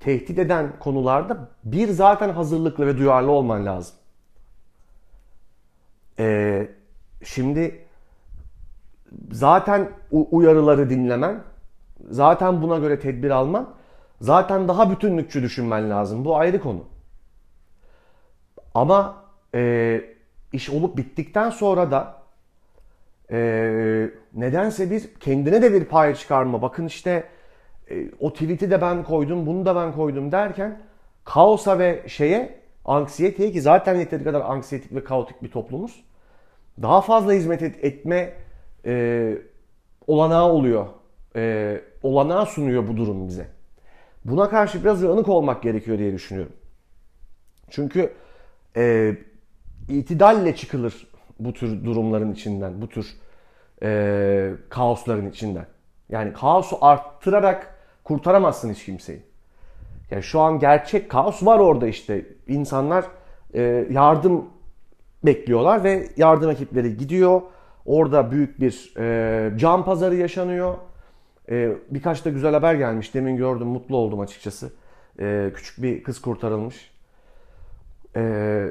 tehdit 0.01 0.39
eden 0.39 0.73
konularda 0.81 1.49
bir 1.65 1.89
zaten 1.89 2.29
hazırlıklı 2.29 2.87
ve 2.87 2.99
duyarlı 2.99 3.31
olman 3.31 3.67
lazım. 3.67 3.97
Ee, 6.19 6.69
şimdi 7.25 7.87
zaten 9.31 9.91
uyarıları 10.11 10.91
dinlemen, 10.91 11.43
zaten 12.11 12.63
buna 12.63 12.79
göre 12.79 13.01
tedbir 13.01 13.31
alman, 13.31 13.75
zaten 14.21 14.69
daha 14.69 14.91
bütünlükçü 14.91 15.43
düşünmen 15.43 15.91
lazım. 15.91 16.25
Bu 16.25 16.37
ayrı 16.37 16.61
konu. 16.61 16.85
Ama 18.75 19.24
e, 19.55 20.01
iş 20.53 20.71
olup 20.71 20.97
bittikten 20.97 21.51
sonra 21.51 21.91
da 21.91 22.23
e, 23.31 24.11
nedense 24.35 24.91
bir 24.91 25.15
kendine 25.21 25.63
de 25.63 25.73
bir 25.73 25.85
pay 25.85 26.15
çıkarma. 26.15 26.63
Bakın 26.63 26.87
işte 26.87 27.25
e, 27.91 28.11
o 28.21 28.33
tweet'i 28.33 28.71
de 28.71 28.81
ben 28.81 29.05
koydum, 29.05 29.47
bunu 29.47 29.67
da 29.67 29.77
ben 29.77 29.93
koydum 29.93 30.33
derken 30.33 30.83
kaosa 31.25 31.79
ve 31.79 32.03
şeye 32.07 32.59
anksiyeteye 32.85 33.53
ki 33.53 33.61
zaten 33.61 33.95
yeteri 33.95 34.25
kadar 34.25 34.41
anksiyetik 34.41 34.95
ve 34.95 35.05
kaotik 35.05 35.43
bir 35.43 35.51
toplumuz. 35.51 36.05
Daha 36.83 37.01
fazla 37.01 37.33
hizmet 37.33 37.63
et, 37.63 37.85
etme 37.85 38.35
e, 38.87 39.35
olanağı 40.07 40.53
oluyor. 40.53 40.87
E, 41.37 41.81
olanağı 42.03 42.47
sunuyor 42.47 42.89
bu 42.89 42.97
durum 42.97 43.29
bize. 43.29 43.47
Buna 44.25 44.49
karşı 44.51 44.85
biraz 44.85 45.05
uyanık 45.05 45.29
olmak 45.29 45.63
gerekiyor 45.63 45.99
diye 45.99 46.13
düşünüyorum. 46.13 46.53
Çünkü 47.71 48.13
e, 48.77 49.15
itidalle 49.89 50.57
çıkılır 50.57 51.07
bu 51.41 51.53
tür 51.53 51.85
durumların 51.85 52.33
içinden, 52.33 52.83
bu 52.83 52.89
tür 52.89 53.07
e, 53.83 54.51
kaosların 54.69 55.31
içinden. 55.31 55.67
Yani 56.09 56.33
kaosu 56.33 56.85
arttırarak 56.85 57.75
kurtaramazsın 58.05 58.73
hiç 58.73 58.85
kimseyi. 58.85 59.23
Yani 60.11 60.23
şu 60.23 60.41
an 60.41 60.59
gerçek 60.59 61.11
kaos 61.11 61.47
var 61.47 61.59
orada 61.59 61.87
işte. 61.87 62.27
İnsanlar 62.49 63.05
e, 63.55 63.87
yardım 63.91 64.45
bekliyorlar 65.25 65.85
ve 65.85 66.09
yardım 66.17 66.51
ekipleri 66.51 66.97
gidiyor. 66.97 67.43
Orada 67.87 68.31
büyük 68.31 68.61
bir 68.61 68.95
e, 68.99 69.59
can 69.59 69.85
pazarı 69.85 70.15
yaşanıyor. 70.15 70.75
E, 71.51 71.73
birkaç 71.91 72.25
da 72.25 72.31
güzel 72.31 72.53
haber 72.53 72.75
gelmiş. 72.75 73.15
Demin 73.15 73.37
gördüm, 73.37 73.67
mutlu 73.67 73.97
oldum 73.97 74.21
açıkçası. 74.21 74.73
E, 75.21 75.51
küçük 75.55 75.83
bir 75.83 76.03
kız 76.03 76.21
kurtarılmış. 76.21 76.91
E, 78.17 78.65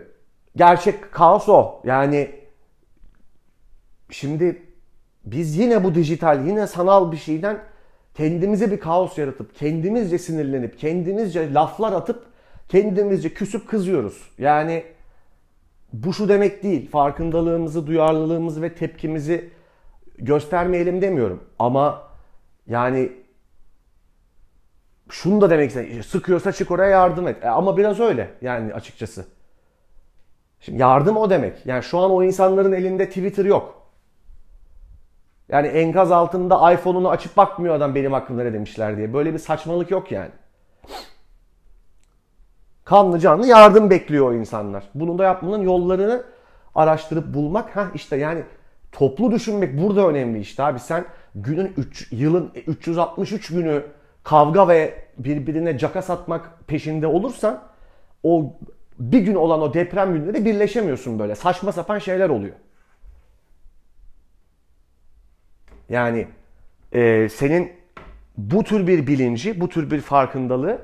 gerçek 0.55 1.12
kaos 1.12 1.50
o. 1.50 1.81
Yani 1.83 2.31
şimdi 4.10 4.62
biz 5.25 5.57
yine 5.57 5.83
bu 5.83 5.95
dijital, 5.95 6.48
yine 6.48 6.67
sanal 6.67 7.12
bir 7.12 7.17
şeyden 7.17 7.60
kendimize 8.13 8.72
bir 8.72 8.79
kaos 8.79 9.17
yaratıp, 9.17 9.55
kendimizce 9.55 10.17
sinirlenip, 10.17 10.79
kendimizce 10.79 11.53
laflar 11.53 11.93
atıp, 11.93 12.25
kendimizce 12.69 13.33
küsüp 13.33 13.67
kızıyoruz. 13.67 14.29
Yani 14.38 14.83
bu 15.93 16.13
şu 16.13 16.29
demek 16.29 16.63
değil. 16.63 16.89
Farkındalığımızı, 16.89 17.88
duyarlılığımızı 17.88 18.62
ve 18.62 18.75
tepkimizi 18.75 19.50
göstermeyelim 20.17 21.01
demiyorum. 21.01 21.43
Ama 21.60 22.07
yani 22.67 23.12
şunu 25.10 25.41
da 25.41 25.50
demek 25.50 25.69
istedim. 25.69 26.03
Sıkıyorsa 26.03 26.51
çık 26.51 26.72
oraya 26.72 26.89
yardım 26.89 27.27
et. 27.27 27.43
E 27.43 27.50
ama 27.50 27.77
biraz 27.77 28.00
öyle 28.00 28.29
yani 28.41 28.74
açıkçası. 28.74 29.25
Şimdi 30.65 30.82
yardım 30.82 31.17
o 31.17 31.29
demek. 31.29 31.65
Yani 31.65 31.84
şu 31.84 32.00
an 32.00 32.12
o 32.12 32.24
insanların 32.24 32.72
elinde 32.72 33.08
Twitter 33.08 33.46
yok. 33.46 33.82
Yani 35.50 35.67
enkaz 35.67 36.12
altında 36.12 36.74
iPhone'unu 36.74 37.10
açıp 37.10 37.38
bakmıyor 37.38 37.75
adam 37.75 37.96
benim 37.96 38.13
hakkımda 38.13 38.43
ne 38.43 38.53
demişler 38.53 38.98
diye. 38.98 39.13
Böyle 39.13 39.34
bir 39.34 39.39
saçmalık 39.39 39.91
yok 39.91 40.12
yani. 40.12 40.32
Kanlı 42.86 43.20
canlı 43.20 43.48
yardım 43.48 43.89
bekliyor 43.89 44.32
o 44.32 44.34
insanlar. 44.34 44.84
Bunu 44.96 45.17
da 45.17 45.24
yapmanın 45.24 45.62
yollarını 45.62 46.24
araştırıp 46.75 47.34
bulmak. 47.34 47.75
ha 47.75 47.88
işte 47.96 48.15
yani 48.17 48.43
toplu 48.91 49.32
düşünmek 49.32 49.82
burada 49.82 50.08
önemli 50.08 50.39
işte 50.39 50.63
abi. 50.63 50.80
Sen 50.80 51.06
günün 51.36 51.73
3 51.78 52.12
yılın 52.12 52.52
363 52.67 53.47
günü 53.47 53.84
kavga 54.23 54.67
ve 54.67 55.06
birbirine 55.17 55.78
caka 55.78 56.02
satmak 56.02 56.67
peşinde 56.67 57.08
olursan 57.08 57.62
o 58.23 58.54
bir 59.12 59.20
gün 59.20 59.36
olan 59.36 59.62
o 59.62 59.74
deprem 59.74 60.13
günleri 60.13 60.46
birleşemiyorsun 60.46 61.20
böyle. 61.20 61.36
Saçma 61.36 61.72
sapan 61.72 62.00
şeyler 62.00 62.30
oluyor. 62.30 62.56
Yani 65.89 66.28
e, 66.92 67.30
senin 67.30 67.72
bu 68.38 68.63
tür 68.63 68.88
bir 68.88 69.08
bilinci, 69.08 69.62
bu 69.62 69.70
tür 69.70 69.92
bir 69.92 70.02
farkındalığı 70.02 70.82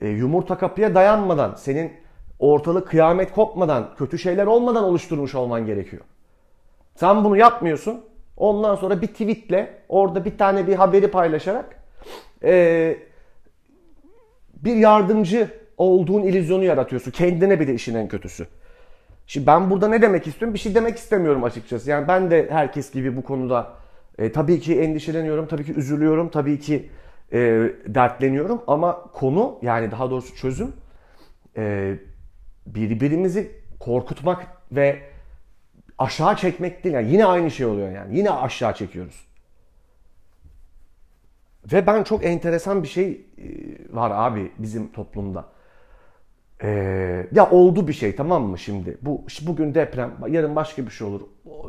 e, 0.00 0.08
yumurta 0.08 0.58
kapıya 0.58 0.94
dayanmadan, 0.94 1.54
senin 1.54 1.92
ortalık 2.38 2.88
kıyamet 2.88 3.32
kopmadan, 3.32 3.94
kötü 3.98 4.18
şeyler 4.18 4.46
olmadan 4.46 4.84
oluşturmuş 4.84 5.34
olman 5.34 5.66
gerekiyor. 5.66 6.02
Sen 6.94 7.24
bunu 7.24 7.36
yapmıyorsun. 7.36 8.04
Ondan 8.36 8.74
sonra 8.74 9.02
bir 9.02 9.06
tweetle, 9.06 9.78
orada 9.88 10.24
bir 10.24 10.38
tane 10.38 10.66
bir 10.66 10.74
haberi 10.74 11.10
paylaşarak 11.10 11.82
e, 12.44 12.96
bir 14.54 14.76
yardımcı 14.76 15.61
olduğun 15.76 16.22
illüzyonu 16.22 16.64
yaratıyorsun. 16.64 17.10
Kendine 17.10 17.60
bir 17.60 17.68
de 17.68 17.74
işin 17.74 17.94
en 17.94 18.08
kötüsü. 18.08 18.46
Şimdi 19.26 19.46
ben 19.46 19.70
burada 19.70 19.88
ne 19.88 20.02
demek 20.02 20.26
istiyorum? 20.26 20.54
Bir 20.54 20.58
şey 20.58 20.74
demek 20.74 20.98
istemiyorum 20.98 21.44
açıkçası. 21.44 21.90
Yani 21.90 22.08
ben 22.08 22.30
de 22.30 22.46
herkes 22.50 22.92
gibi 22.92 23.16
bu 23.16 23.22
konuda 23.22 23.72
e, 24.18 24.32
tabii 24.32 24.60
ki 24.60 24.80
endişeleniyorum, 24.80 25.46
tabii 25.46 25.64
ki 25.64 25.74
üzülüyorum, 25.74 26.28
tabii 26.28 26.60
ki 26.60 26.90
e, 27.32 27.38
dertleniyorum 27.86 28.62
ama 28.66 29.02
konu 29.12 29.58
yani 29.62 29.90
daha 29.90 30.10
doğrusu 30.10 30.36
çözüm 30.36 30.72
e, 31.56 31.94
birbirimizi 32.66 33.50
korkutmak 33.80 34.46
ve 34.72 35.00
aşağı 35.98 36.36
çekmek 36.36 36.84
değil. 36.84 36.94
Yani 36.94 37.12
yine 37.12 37.26
aynı 37.26 37.50
şey 37.50 37.66
oluyor 37.66 37.92
yani. 37.92 38.18
Yine 38.18 38.30
aşağı 38.30 38.74
çekiyoruz. 38.74 39.26
Ve 41.72 41.86
ben 41.86 42.02
çok 42.02 42.24
enteresan 42.24 42.82
bir 42.82 42.88
şey 42.88 43.10
e, 43.10 43.44
var 43.96 44.10
abi 44.14 44.52
bizim 44.58 44.92
toplumda. 44.92 45.44
Ee, 46.62 47.26
ya 47.32 47.50
oldu 47.50 47.88
bir 47.88 47.92
şey 47.92 48.16
tamam 48.16 48.42
mı 48.42 48.58
şimdi? 48.58 48.98
Bu 49.02 49.24
bugün 49.42 49.74
deprem, 49.74 50.12
yarın 50.28 50.56
başka 50.56 50.86
bir 50.86 50.90
şey 50.90 51.06
olur. 51.06 51.20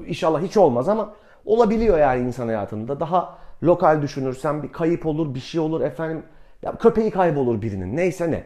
İnşallah 0.08 0.42
hiç 0.42 0.58
olmaz 0.58 0.90
ama 0.90 1.14
olabiliyor 1.46 1.98
yani 1.98 2.28
insan 2.28 2.48
hayatında. 2.48 3.00
Daha 3.00 3.38
lokal 3.64 4.02
düşünürsen 4.02 4.64
bir 4.64 4.72
kayıp 4.72 5.06
olur, 5.06 5.36
bir 5.36 5.40
şey 5.40 5.62
olur 5.62 5.82
efendim. 5.82 6.24
Ya 6.62 6.76
köpeği 6.76 7.12
kaybolur 7.12 7.62
birinin. 7.62 7.98
Neyse 7.98 8.32
ne. 8.32 8.44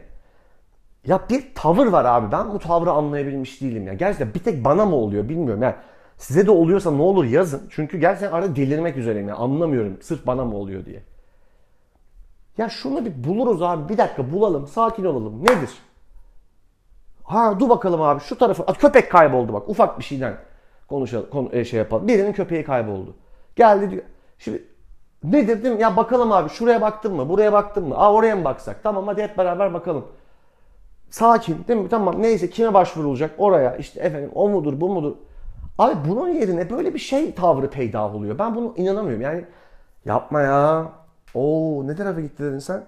Ya 1.07 1.21
bir 1.29 1.55
tavır 1.55 1.87
var 1.87 2.05
abi. 2.05 2.31
Ben 2.31 2.53
bu 2.53 2.59
tavrı 2.59 2.91
anlayabilmiş 2.91 3.61
değilim 3.61 3.87
ya. 3.87 3.93
Gerçekten 3.93 4.33
bir 4.33 4.39
tek 4.39 4.65
bana 4.65 4.85
mı 4.85 4.95
oluyor 4.95 5.29
bilmiyorum. 5.29 5.63
Yani 5.63 5.75
size 6.17 6.45
de 6.45 6.51
oluyorsa 6.51 6.91
ne 6.91 7.01
olur 7.01 7.25
yazın. 7.25 7.61
Çünkü 7.69 7.97
gerçekten 7.97 8.31
arada 8.31 8.55
delirmek 8.55 8.97
üzereyim. 8.97 9.27
Yani 9.27 9.37
anlamıyorum. 9.37 9.97
Sırf 10.01 10.27
bana 10.27 10.45
mı 10.45 10.55
oluyor 10.55 10.85
diye. 10.85 11.03
Ya 12.57 12.69
şunu 12.69 13.05
bir 13.05 13.23
buluruz 13.23 13.61
abi. 13.61 13.89
Bir 13.93 13.97
dakika 13.97 14.31
bulalım. 14.31 14.67
Sakin 14.67 15.05
olalım. 15.05 15.43
Nedir? 15.43 15.69
Ha 17.27 17.59
dur 17.59 17.69
bakalım 17.69 18.01
abi 18.01 18.19
şu 18.19 18.37
tarafı. 18.37 18.65
Köpek 18.65 19.11
kayboldu 19.11 19.53
bak 19.53 19.69
ufak 19.69 19.99
bir 19.99 20.03
şeyden 20.03 20.37
konuşalım, 20.89 21.29
konu, 21.31 21.49
e, 21.51 21.65
şey 21.65 21.79
yapalım. 21.79 22.07
Birinin 22.07 22.33
köpeği 22.33 22.63
kayboldu. 22.63 23.15
Geldi 23.55 23.91
diyor. 23.91 24.03
Şimdi 24.37 24.63
ne 25.23 25.47
dedim? 25.47 25.79
Ya 25.79 25.97
bakalım 25.97 26.31
abi 26.31 26.49
şuraya 26.49 26.81
baktın 26.81 27.15
mı? 27.15 27.29
Buraya 27.29 27.53
baktın 27.53 27.87
mı? 27.87 27.95
Aa 27.97 28.13
oraya 28.13 28.35
mı 28.35 28.43
baksak? 28.43 28.83
Tamam 28.83 29.07
hadi 29.07 29.21
hep 29.23 29.37
beraber 29.37 29.73
bakalım. 29.73 30.05
Sakin 31.09 31.65
değil 31.67 31.79
mi? 31.79 31.89
Tamam 31.89 32.21
neyse 32.21 32.49
kime 32.49 32.73
başvurulacak? 32.73 33.31
Oraya 33.37 33.75
işte 33.77 33.99
efendim 33.99 34.31
o 34.35 34.49
mudur 34.49 34.81
bu 34.81 34.89
mudur? 34.89 35.15
Abi 35.77 36.09
bunun 36.09 36.29
yerine 36.29 36.69
böyle 36.69 36.93
bir 36.93 36.99
şey 36.99 37.35
tavrı 37.35 37.69
peydah 37.69 38.15
oluyor. 38.15 38.39
Ben 38.39 38.55
bunu 38.55 38.73
inanamıyorum. 38.77 39.21
Yani 39.21 39.45
yapma 40.05 40.41
ya. 40.41 40.85
Oo 41.33 41.87
ne 41.87 41.95
tarafa 41.95 42.21
gitti 42.21 42.43
dedin 42.43 42.59
sen? 42.59 42.83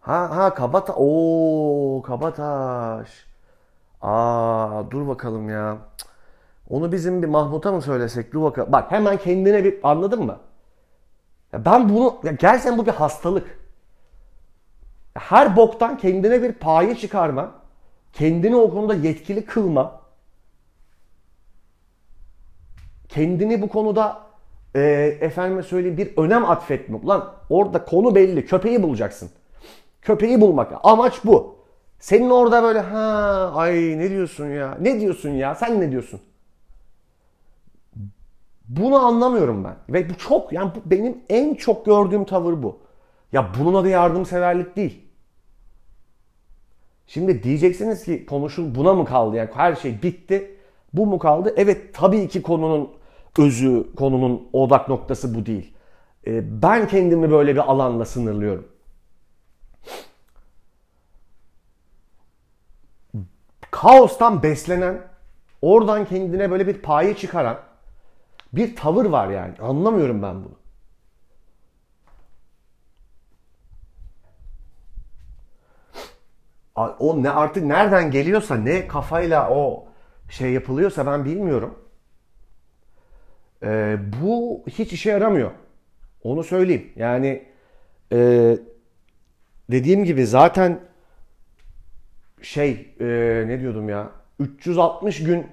Ha 0.00 0.36
ha 0.36 0.54
Kabata. 0.54 0.94
Oo 0.96 2.02
Kabataş. 2.02 3.26
Aa 4.04 4.90
dur 4.90 5.08
bakalım 5.08 5.48
ya. 5.48 5.78
Onu 6.70 6.92
bizim 6.92 7.22
bir 7.22 7.28
Mahmut'a 7.28 7.72
mı 7.72 7.82
söylesek? 7.82 8.32
Dur 8.32 8.42
bakalım. 8.42 8.72
Bak 8.72 8.90
hemen 8.92 9.16
kendine 9.16 9.64
bir 9.64 9.78
anladın 9.82 10.24
mı? 10.24 10.38
Ya 11.52 11.64
ben 11.64 11.88
bunu 11.88 12.16
ya 12.24 12.32
gerçekten 12.32 12.78
bu 12.78 12.86
bir 12.86 12.92
hastalık. 12.92 13.58
Her 15.14 15.56
boktan 15.56 15.98
kendine 15.98 16.42
bir 16.42 16.52
paye 16.52 16.96
çıkarma, 16.96 17.52
kendini 18.12 18.56
o 18.56 18.70
konuda 18.70 18.94
yetkili 18.94 19.44
kılma, 19.44 20.00
kendini 23.08 23.62
bu 23.62 23.68
konuda 23.68 24.20
e, 24.74 24.80
efendime 25.20 25.62
söyleyeyim 25.62 25.96
bir 25.96 26.16
önem 26.16 26.44
atfetme. 26.44 26.96
Ulan 26.96 27.34
orada 27.50 27.84
konu 27.84 28.14
belli. 28.14 28.46
Köpeği 28.46 28.82
bulacaksın. 28.82 29.30
Köpeği 30.02 30.40
bulmak. 30.40 30.72
Amaç 30.82 31.24
bu. 31.24 31.53
Senin 32.04 32.30
orada 32.30 32.62
böyle 32.62 32.80
ha 32.80 33.52
ay 33.54 33.74
ne 33.74 34.10
diyorsun 34.10 34.46
ya? 34.46 34.78
Ne 34.80 35.00
diyorsun 35.00 35.30
ya? 35.30 35.54
Sen 35.54 35.80
ne 35.80 35.90
diyorsun? 35.90 36.20
Bunu 38.68 39.06
anlamıyorum 39.06 39.64
ben. 39.64 39.76
Ve 39.88 40.10
bu 40.10 40.14
çok 40.14 40.52
yani 40.52 40.70
bu 40.74 40.90
benim 40.90 41.18
en 41.28 41.54
çok 41.54 41.86
gördüğüm 41.86 42.24
tavır 42.24 42.62
bu. 42.62 42.78
Ya 43.32 43.50
bunun 43.58 43.74
adı 43.74 43.88
yardımseverlik 43.88 44.76
değil. 44.76 45.02
Şimdi 47.06 47.42
diyeceksiniz 47.42 48.04
ki 48.04 48.26
konuşul 48.26 48.74
buna 48.74 48.94
mı 48.94 49.04
kaldı? 49.04 49.36
Yani 49.36 49.50
her 49.54 49.74
şey 49.74 50.02
bitti. 50.02 50.56
Bu 50.92 51.06
mu 51.06 51.18
kaldı? 51.18 51.54
Evet 51.56 51.94
tabii 51.94 52.28
ki 52.28 52.42
konunun 52.42 52.90
özü, 53.38 53.86
konunun 53.96 54.48
odak 54.52 54.88
noktası 54.88 55.34
bu 55.34 55.46
değil. 55.46 55.74
Ee, 56.26 56.62
ben 56.62 56.88
kendimi 56.88 57.30
böyle 57.30 57.54
bir 57.54 57.70
alanla 57.70 58.04
sınırlıyorum. 58.04 58.74
Kaostan 63.74 64.42
beslenen, 64.42 65.02
oradan 65.62 66.04
kendine 66.04 66.50
böyle 66.50 66.66
bir 66.66 66.82
paye 66.82 67.16
çıkaran 67.16 67.58
bir 68.52 68.76
tavır 68.76 69.04
var 69.04 69.28
yani. 69.28 69.54
Anlamıyorum 69.58 70.22
ben 70.22 70.34
bunu. 70.34 70.54
O 76.98 77.22
ne 77.22 77.30
artık 77.30 77.64
nereden 77.64 78.10
geliyorsa 78.10 78.54
ne 78.54 78.88
kafayla 78.88 79.50
o 79.50 79.88
şey 80.30 80.52
yapılıyorsa 80.52 81.06
ben 81.06 81.24
bilmiyorum. 81.24 81.78
Ee, 83.62 83.98
bu 84.22 84.64
hiç 84.68 84.92
işe 84.92 85.10
yaramıyor. 85.10 85.50
Onu 86.22 86.44
söyleyeyim. 86.44 86.92
Yani 86.96 87.48
e, 88.12 88.18
dediğim 89.70 90.04
gibi 90.04 90.26
zaten 90.26 90.80
şey 92.42 92.94
e, 93.00 93.04
ne 93.46 93.60
diyordum 93.60 93.88
ya 93.88 94.10
360 94.38 95.24
gün 95.24 95.46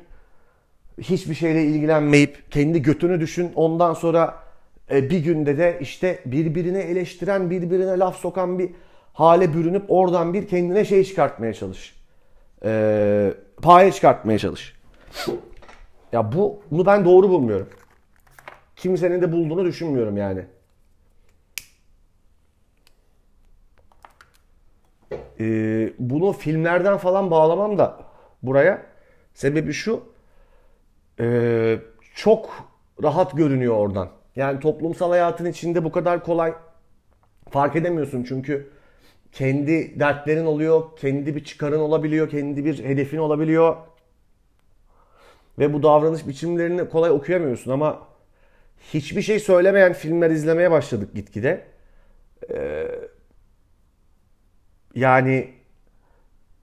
hiçbir 1.02 1.36
şeyle 1.36 1.63
ilgilenmeyip 1.63 2.52
kendi 2.52 2.82
götünü 2.82 3.20
düşün 3.20 3.52
ondan 3.56 3.94
sonra 3.94 4.36
e, 4.91 5.10
bir 5.10 5.20
günde 5.20 5.58
de 5.58 5.78
işte 5.82 6.20
birbirine 6.26 6.80
eleştiren 6.80 7.50
birbirine 7.50 8.00
laf 8.00 8.17
sokan 8.17 8.60
bir 8.60 8.72
hale 9.13 9.54
bürünüp 9.54 9.86
oradan 9.88 10.34
bir 10.34 10.48
kendine 10.48 10.86
şey 10.86 11.04
çıkartmaya 11.04 11.54
çalış. 11.54 11.96
E, 12.65 13.34
paye 13.62 13.91
çıkartmaya 13.91 14.39
çalış. 14.39 14.74
Ya 16.12 16.32
bu 16.32 16.62
bunu 16.72 16.86
ben 16.86 17.06
doğru 17.06 17.30
bulmuyorum. 17.30 17.70
Kimsenin 18.76 19.22
de 19.22 19.32
bulduğunu 19.32 19.65
düşünmüyorum 19.65 20.17
yani. 20.17 20.46
Ee, 25.41 25.93
bunu 25.99 26.34
filmlerden 26.34 26.97
falan 26.97 27.32
bağlamam 27.32 27.77
da 27.77 27.99
buraya. 28.43 28.82
Sebebi 29.34 29.73
şu. 29.73 30.04
E, 31.19 31.80
çok 32.15 32.49
rahat 33.04 33.38
görünüyor 33.38 33.75
oradan. 33.75 34.10
Yani 34.36 34.60
toplumsal 34.60 35.10
hayatın 35.10 35.45
içinde 35.45 35.84
bu 35.84 35.91
kadar 35.91 36.23
kolay 36.23 36.54
fark 37.49 37.75
edemiyorsun 37.75 38.23
çünkü 38.23 38.69
kendi 39.32 39.99
dertlerin 39.99 40.45
oluyor, 40.45 40.84
kendi 40.97 41.36
bir 41.36 41.43
çıkarın 41.43 41.80
olabiliyor, 41.80 42.30
kendi 42.30 42.65
bir 42.65 42.84
hedefin 42.84 43.17
olabiliyor. 43.17 43.75
Ve 45.60 45.73
bu 45.73 45.84
davranış 45.84 46.27
biçimlerini 46.27 46.89
kolay 46.89 47.12
okuyamıyorsun 47.12 47.71
ama 47.71 48.08
hiçbir 48.93 49.21
şey 49.21 49.39
söylemeyen 49.39 49.93
filmler 49.93 50.30
izlemeye 50.30 50.71
başladık 50.71 51.15
gitgide. 51.15 51.63
Ee, 52.51 52.88
yani 54.95 55.54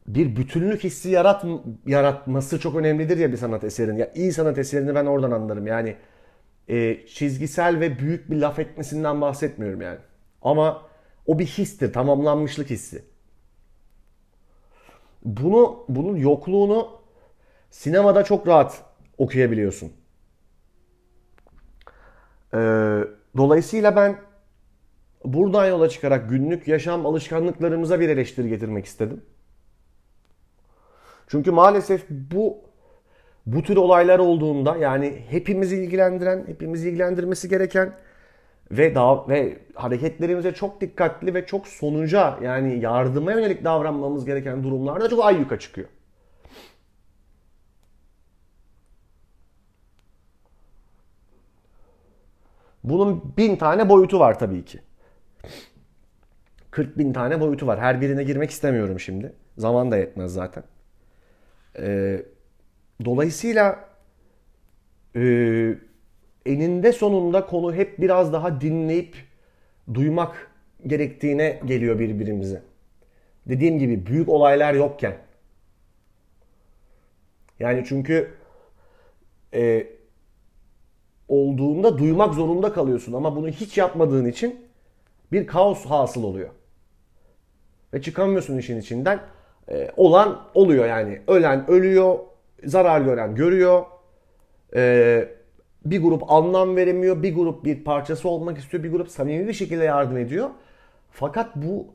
bir 0.07 0.37
bütünlük 0.37 0.85
hissi 0.85 1.11
yarat, 1.11 1.45
yaratması 1.87 2.61
çok 2.61 2.77
önemlidir 2.77 3.17
ya 3.17 3.33
bir 3.33 3.37
sanat 3.37 3.65
eserin. 3.65 3.97
Ya 3.97 4.13
iyi 4.15 4.33
sanat 4.33 4.59
eserini 4.59 4.95
ben 4.95 5.07
oradan 5.07 5.31
anlarım. 5.31 5.67
Yani 5.67 5.97
e, 6.69 7.07
çizgisel 7.07 7.81
ve 7.81 7.99
büyük 7.99 8.31
bir 8.31 8.37
laf 8.37 8.59
etmesinden 8.59 9.21
bahsetmiyorum 9.21 9.81
yani. 9.81 9.99
Ama 10.43 10.83
o 11.27 11.39
bir 11.39 11.47
histir, 11.47 11.93
tamamlanmışlık 11.93 12.71
hissi. 12.71 13.05
Bunu 15.25 15.85
bunun 15.89 16.17
yokluğunu 16.17 16.89
sinemada 17.71 18.25
çok 18.25 18.49
rahat 18.49 18.83
okuyabiliyorsun. 19.19 19.93
Ee, 22.55 22.59
dolayısıyla 23.37 23.97
ben 23.97 24.17
buradan 25.25 25.67
yola 25.67 25.89
çıkarak 25.89 26.31
günlük 26.31 26.69
yaşam 26.69 27.07
alışkanlıklarımıza 27.07 28.01
bir 28.01 28.09
eleştiri 28.09 28.49
getirmek 28.49 28.85
istedim. 28.85 29.23
Çünkü 31.29 31.51
maalesef 31.51 32.07
bu 32.11 32.69
bu 33.47 33.63
tür 33.63 33.77
olaylar 33.77 34.19
olduğunda 34.19 34.77
yani 34.77 35.23
hepimizi 35.31 35.77
ilgilendiren, 35.77 36.45
hepimizi 36.47 36.89
ilgilendirmesi 36.89 37.49
gereken 37.49 37.93
ve 38.71 38.95
daha 38.95 39.29
ve 39.29 39.59
hareketlerimize 39.75 40.55
çok 40.55 40.81
dikkatli 40.81 41.35
ve 41.35 41.47
çok 41.47 41.69
sonuca 41.69 42.39
yani 42.43 42.81
yardıma 42.81 43.33
yönelik 43.33 43.65
davranmamız 43.65 44.25
gereken 44.25 44.65
durumlarda 44.65 45.09
çok 45.09 45.25
ayyuka 45.25 45.59
çıkıyor. 45.59 45.89
Bunun 52.85 53.37
bin 53.37 53.57
tane 53.57 53.89
boyutu 53.89 54.21
var 54.21 54.39
tabii 54.39 54.65
ki. 54.65 54.81
40 56.79 56.99
bin 56.99 57.13
tane 57.13 57.41
boyutu 57.41 57.67
var. 57.67 57.81
Her 57.81 58.01
birine 58.01 58.25
girmek 58.25 58.51
istemiyorum 58.51 59.01
şimdi. 59.01 59.33
Zaman 59.57 59.91
da 59.91 59.97
yetmez 59.97 60.33
zaten. 60.33 60.65
Ee, 61.79 62.23
dolayısıyla 63.05 63.89
e, 65.17 65.21
eninde 66.47 66.93
sonunda 66.93 67.47
konu 67.47 67.75
hep 67.75 67.99
biraz 68.01 68.33
daha 68.33 68.61
dinleyip 68.61 69.17
duymak 69.95 70.51
gerektiğine 70.87 71.61
geliyor 71.65 71.99
birbirimize. 71.99 72.63
Dediğim 73.49 73.79
gibi 73.79 74.07
büyük 74.07 74.29
olaylar 74.29 74.75
yokken. 74.75 75.17
Yani 77.59 77.85
çünkü 77.89 78.35
e, 79.55 79.87
olduğunda 81.29 81.99
duymak 81.99 82.35
zorunda 82.35 82.73
kalıyorsun 82.73 83.13
ama 83.13 83.37
bunu 83.37 83.49
hiç 83.49 83.79
yapmadığın 83.79 84.25
için 84.25 84.61
bir 85.33 85.47
kaos 85.47 85.85
hasıl 85.85 86.25
oluyor. 86.25 86.58
Ve 87.95 88.03
çıkamıyorsun 88.03 88.59
işin 88.59 88.81
içinden. 88.81 89.21
E, 89.69 89.91
olan 89.97 90.41
oluyor 90.55 90.87
yani. 90.87 91.23
Ölen 91.27 91.71
ölüyor, 91.71 92.19
zarar 92.65 93.01
gören 93.01 93.35
görüyor. 93.35 93.85
E, 94.75 95.29
bir 95.85 96.03
grup 96.03 96.33
anlam 96.33 96.77
veremiyor, 96.77 97.23
bir 97.23 97.35
grup 97.35 97.65
bir 97.65 97.85
parçası 97.85 98.29
olmak 98.29 98.59
istiyor, 98.59 98.83
bir 98.83 98.91
grup 98.91 99.09
samimi 99.09 99.49
bir 99.49 99.53
şekilde 99.53 99.85
yardım 99.85 100.17
ediyor. 100.17 100.51
Fakat 101.11 101.57
bu 101.57 101.87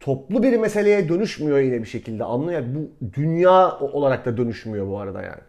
toplu 0.00 0.42
bir 0.42 0.56
meseleye 0.56 1.08
dönüşmüyor 1.08 1.58
yine 1.58 1.82
bir 1.82 1.88
şekilde. 1.88 2.24
Anlıyor. 2.24 2.62
Bu 2.66 3.10
dünya 3.12 3.78
olarak 3.78 4.26
da 4.26 4.36
dönüşmüyor 4.36 4.88
bu 4.88 4.98
arada 4.98 5.22
yani. 5.22 5.40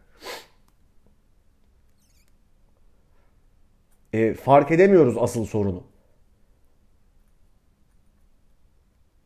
E, 4.14 4.34
fark 4.34 4.72
edemiyoruz 4.72 5.16
asıl 5.20 5.46
sorunu. 5.46 5.84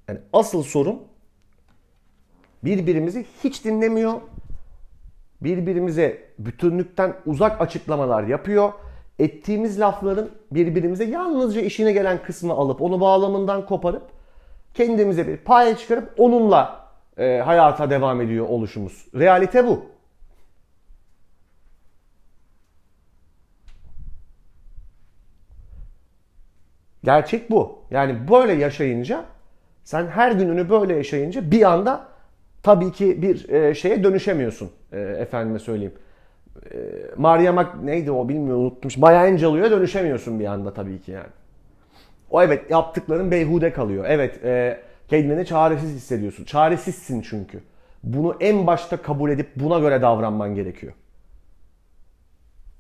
Yani 0.10 0.20
asıl 0.34 0.64
sorun 0.64 1.04
birbirimizi 2.64 3.26
hiç 3.44 3.66
dinlemiyor. 3.66 4.22
Birbirimize 5.42 6.24
bütünlükten 6.40 7.16
uzak 7.26 7.62
açıklamalar 7.62 8.24
yapıyor. 8.24 8.74
Ettiğimiz 9.20 9.80
lafların 9.80 10.30
birbirimize 10.52 11.04
yalnızca 11.04 11.62
işine 11.62 11.92
gelen 11.92 12.24
kısmı 12.24 12.54
alıp 12.54 12.82
onu 12.82 13.02
bağlamından 13.02 13.66
koparıp 13.66 14.04
kendimize 14.74 15.28
bir 15.28 15.38
pay 15.38 15.78
çıkarıp 15.78 16.14
onunla 16.18 16.90
e, 17.18 17.38
hayata 17.38 17.90
devam 17.90 18.22
ediyor 18.22 18.48
oluşumuz. 18.50 19.06
Realite 19.16 19.68
bu. 19.68 19.86
Gerçek 27.04 27.50
bu. 27.52 27.80
Yani 27.92 28.30
böyle 28.30 28.54
yaşayınca 28.54 29.26
sen 29.90 30.08
her 30.08 30.32
gününü 30.32 30.70
böyle 30.70 30.96
yaşayınca 30.96 31.52
bir 31.52 31.72
anda 31.72 32.06
tabii 32.64 32.92
ki 32.92 33.22
bir 33.22 33.50
e, 33.50 33.76
şeye 33.76 34.04
dönüşemiyorsun. 34.04 34.70
E, 34.92 35.00
efendime 35.00 35.60
söyleyeyim. 35.60 35.94
E, 36.74 36.78
Maria 37.18 37.66
neydi 37.84 38.12
o 38.12 38.30
bilmiyorum 38.30 38.62
unutmuş. 38.62 38.98
Maya 38.98 39.22
Angelou'ya 39.22 39.72
dönüşemiyorsun 39.72 40.40
bir 40.40 40.46
anda 40.46 40.74
tabii 40.74 41.02
ki 41.02 41.12
yani. 41.12 41.28
O 42.30 42.42
evet 42.42 42.72
yaptıkların 42.72 43.32
beyhude 43.32 43.74
kalıyor. 43.74 44.06
Evet 44.08 44.46
e, 44.46 44.80
kendini 45.08 45.46
çaresiz 45.46 45.96
hissediyorsun. 45.96 46.44
Çaresizsin 46.44 47.22
çünkü. 47.22 47.60
Bunu 48.04 48.36
en 48.40 48.68
başta 48.68 48.98
kabul 48.98 49.30
edip 49.30 49.50
buna 49.56 49.80
göre 49.80 50.02
davranman 50.02 50.56
gerekiyor. 50.56 50.94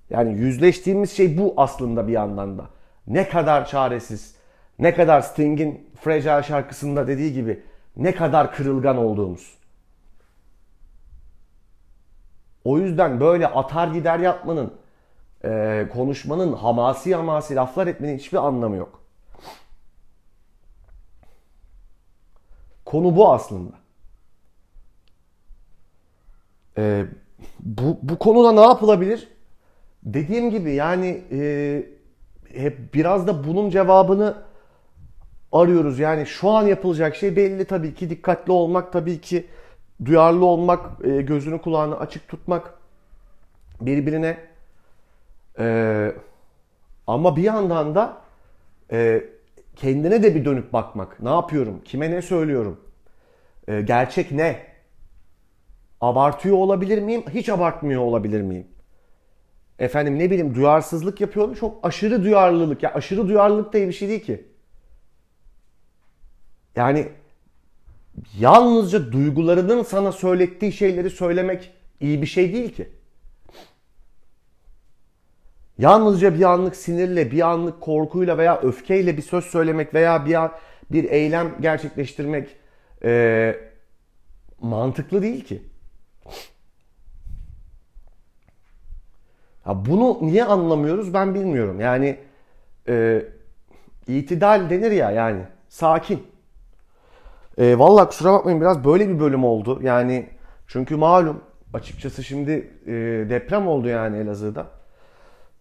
Yani 0.10 0.34
yüzleştiğimiz 0.40 1.12
şey 1.12 1.38
bu 1.38 1.54
aslında 1.58 2.08
bir 2.08 2.14
yandan 2.14 2.58
da. 2.58 2.66
Ne 3.08 3.30
kadar 3.30 3.66
çaresiz, 3.66 4.39
ne 4.80 4.94
kadar 4.94 5.22
Sting'in 5.22 5.90
Fragile 6.02 6.44
şarkısında 6.44 7.08
dediği 7.08 7.34
gibi 7.34 7.64
ne 7.98 8.16
kadar 8.16 8.56
kırılgan 8.56 8.98
olduğumuz. 8.98 9.58
O 12.64 12.80
yüzden 12.80 13.20
böyle 13.20 13.48
atar 13.48 13.88
gider 13.88 14.20
yapmanın, 14.20 14.74
e, 15.44 15.88
konuşmanın, 15.94 16.54
hamasi 16.54 17.16
hamasi 17.16 17.56
laflar 17.56 17.88
etmenin 17.88 18.18
hiçbir 18.18 18.38
anlamı 18.38 18.76
yok. 18.76 19.02
Konu 22.86 23.16
bu 23.16 23.34
aslında. 23.34 23.72
E, 26.78 27.06
bu, 27.60 28.00
bu 28.02 28.20
konuda 28.20 28.52
ne 28.52 28.62
yapılabilir? 28.62 29.28
Dediğim 30.04 30.50
gibi 30.50 30.74
yani 30.74 31.24
e, 31.32 31.84
hep 32.54 32.94
biraz 32.94 33.28
da 33.28 33.48
bunun 33.48 33.70
cevabını 33.70 34.49
arıyoruz. 35.52 36.00
Yani 36.00 36.26
şu 36.26 36.50
an 36.50 36.64
yapılacak 36.64 37.16
şey 37.16 37.36
belli 37.36 37.66
tabii 37.66 37.94
ki 37.94 38.10
dikkatli 38.10 38.52
olmak, 38.52 38.94
tabii 38.94 39.22
ki 39.22 39.48
duyarlı 40.06 40.46
olmak, 40.46 41.06
e, 41.06 41.22
gözünü 41.22 41.62
kulağını 41.62 42.00
açık 42.00 42.28
tutmak 42.28 42.74
birbirine 43.82 44.38
e, 45.60 46.12
ama 47.08 47.36
bir 47.36 47.44
yandan 47.44 47.96
da 47.96 48.18
e, 48.92 49.24
kendine 49.76 50.24
de 50.24 50.36
bir 50.36 50.46
dönüp 50.46 50.74
bakmak. 50.74 51.20
Ne 51.20 51.30
yapıyorum? 51.30 51.82
Kime 51.86 52.12
ne 52.12 52.22
söylüyorum? 52.22 52.80
E, 53.68 53.82
gerçek 53.82 54.32
ne? 54.32 54.70
Abartıyor 56.02 56.58
olabilir 56.58 57.02
miyim? 57.02 57.24
Hiç 57.30 57.50
abartmıyor 57.50 58.02
olabilir 58.02 58.42
miyim? 58.42 58.68
Efendim 59.80 60.20
ne 60.20 60.32
bileyim 60.32 60.56
duyarsızlık 60.56 61.22
yapıyorum. 61.22 61.54
Çok 61.54 61.88
aşırı 61.88 62.24
duyarlılık. 62.24 62.84
Ya 62.84 62.94
aşırı 62.94 63.28
duyarlılık 63.28 63.74
da 63.74 63.78
iyi 63.78 63.88
bir 63.88 63.94
şey 63.94 64.10
değil 64.10 64.24
ki. 64.24 64.49
Yani 66.80 67.08
yalnızca 68.40 69.12
duygularının 69.12 69.84
sana 69.84 70.12
söylettiği 70.12 70.72
şeyleri 70.72 71.10
söylemek 71.10 71.74
iyi 72.00 72.22
bir 72.22 72.28
şey 72.28 72.54
değil 72.54 72.76
ki. 72.76 72.90
Yalnızca 75.78 76.36
bir 76.36 76.44
anlık 76.44 76.76
sinirle, 76.76 77.32
bir 77.32 77.42
anlık 77.42 77.82
korkuyla 77.82 78.38
veya 78.38 78.62
öfkeyle 78.62 79.18
bir 79.18 79.22
söz 79.22 79.46
söylemek 79.46 79.94
veya 79.94 80.26
bir 80.26 80.38
bir 80.92 81.10
eylem 81.10 81.56
gerçekleştirmek 81.62 82.56
e, 83.04 83.56
mantıklı 84.62 85.22
değil 85.22 85.46
ki. 85.46 85.64
Ya 89.66 89.86
bunu 89.86 90.18
niye 90.22 90.44
anlamıyoruz 90.44 91.14
ben 91.14 91.36
bilmiyorum. 91.36 91.80
Yani 91.80 92.20
e, 92.88 93.26
itidal 94.08 94.70
denir 94.70 94.92
ya 94.92 95.12
yani 95.12 95.42
sakin. 95.70 96.29
E, 97.60 97.80
Valla 97.80 98.08
kusura 98.08 98.34
bakmayın 98.34 98.62
biraz 98.62 98.84
böyle 98.84 99.10
bir 99.10 99.20
bölüm 99.20 99.44
oldu. 99.44 99.80
Yani 99.84 100.26
çünkü 100.68 100.96
malum 100.96 101.42
açıkçası 101.74 102.24
şimdi 102.24 102.52
e, 102.88 102.92
deprem 103.30 103.68
oldu 103.68 103.88
yani 103.88 104.18
Elazığ'da. 104.18 104.68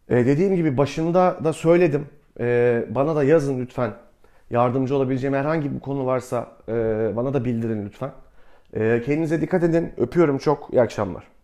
E, 0.08 0.26
dediğim 0.26 0.56
gibi 0.56 0.76
başında 0.76 1.44
da 1.44 1.52
söyledim. 1.52 2.06
E, 2.40 2.84
bana 2.90 3.16
da 3.16 3.24
yazın 3.24 3.60
lütfen. 3.60 3.92
Yardımcı 4.50 4.96
olabileceğim 4.96 5.34
herhangi 5.36 5.74
bir 5.74 5.80
konu 5.80 6.06
varsa 6.06 6.48
e, 6.68 6.72
bana 7.16 7.34
da 7.34 7.44
bildirin 7.44 7.86
lütfen. 7.86 8.10
E, 8.74 9.02
kendinize 9.06 9.40
dikkat 9.40 9.64
edin. 9.64 9.92
Öpüyorum 9.96 10.38
çok. 10.38 10.68
İyi 10.72 10.82
akşamlar. 10.82 11.37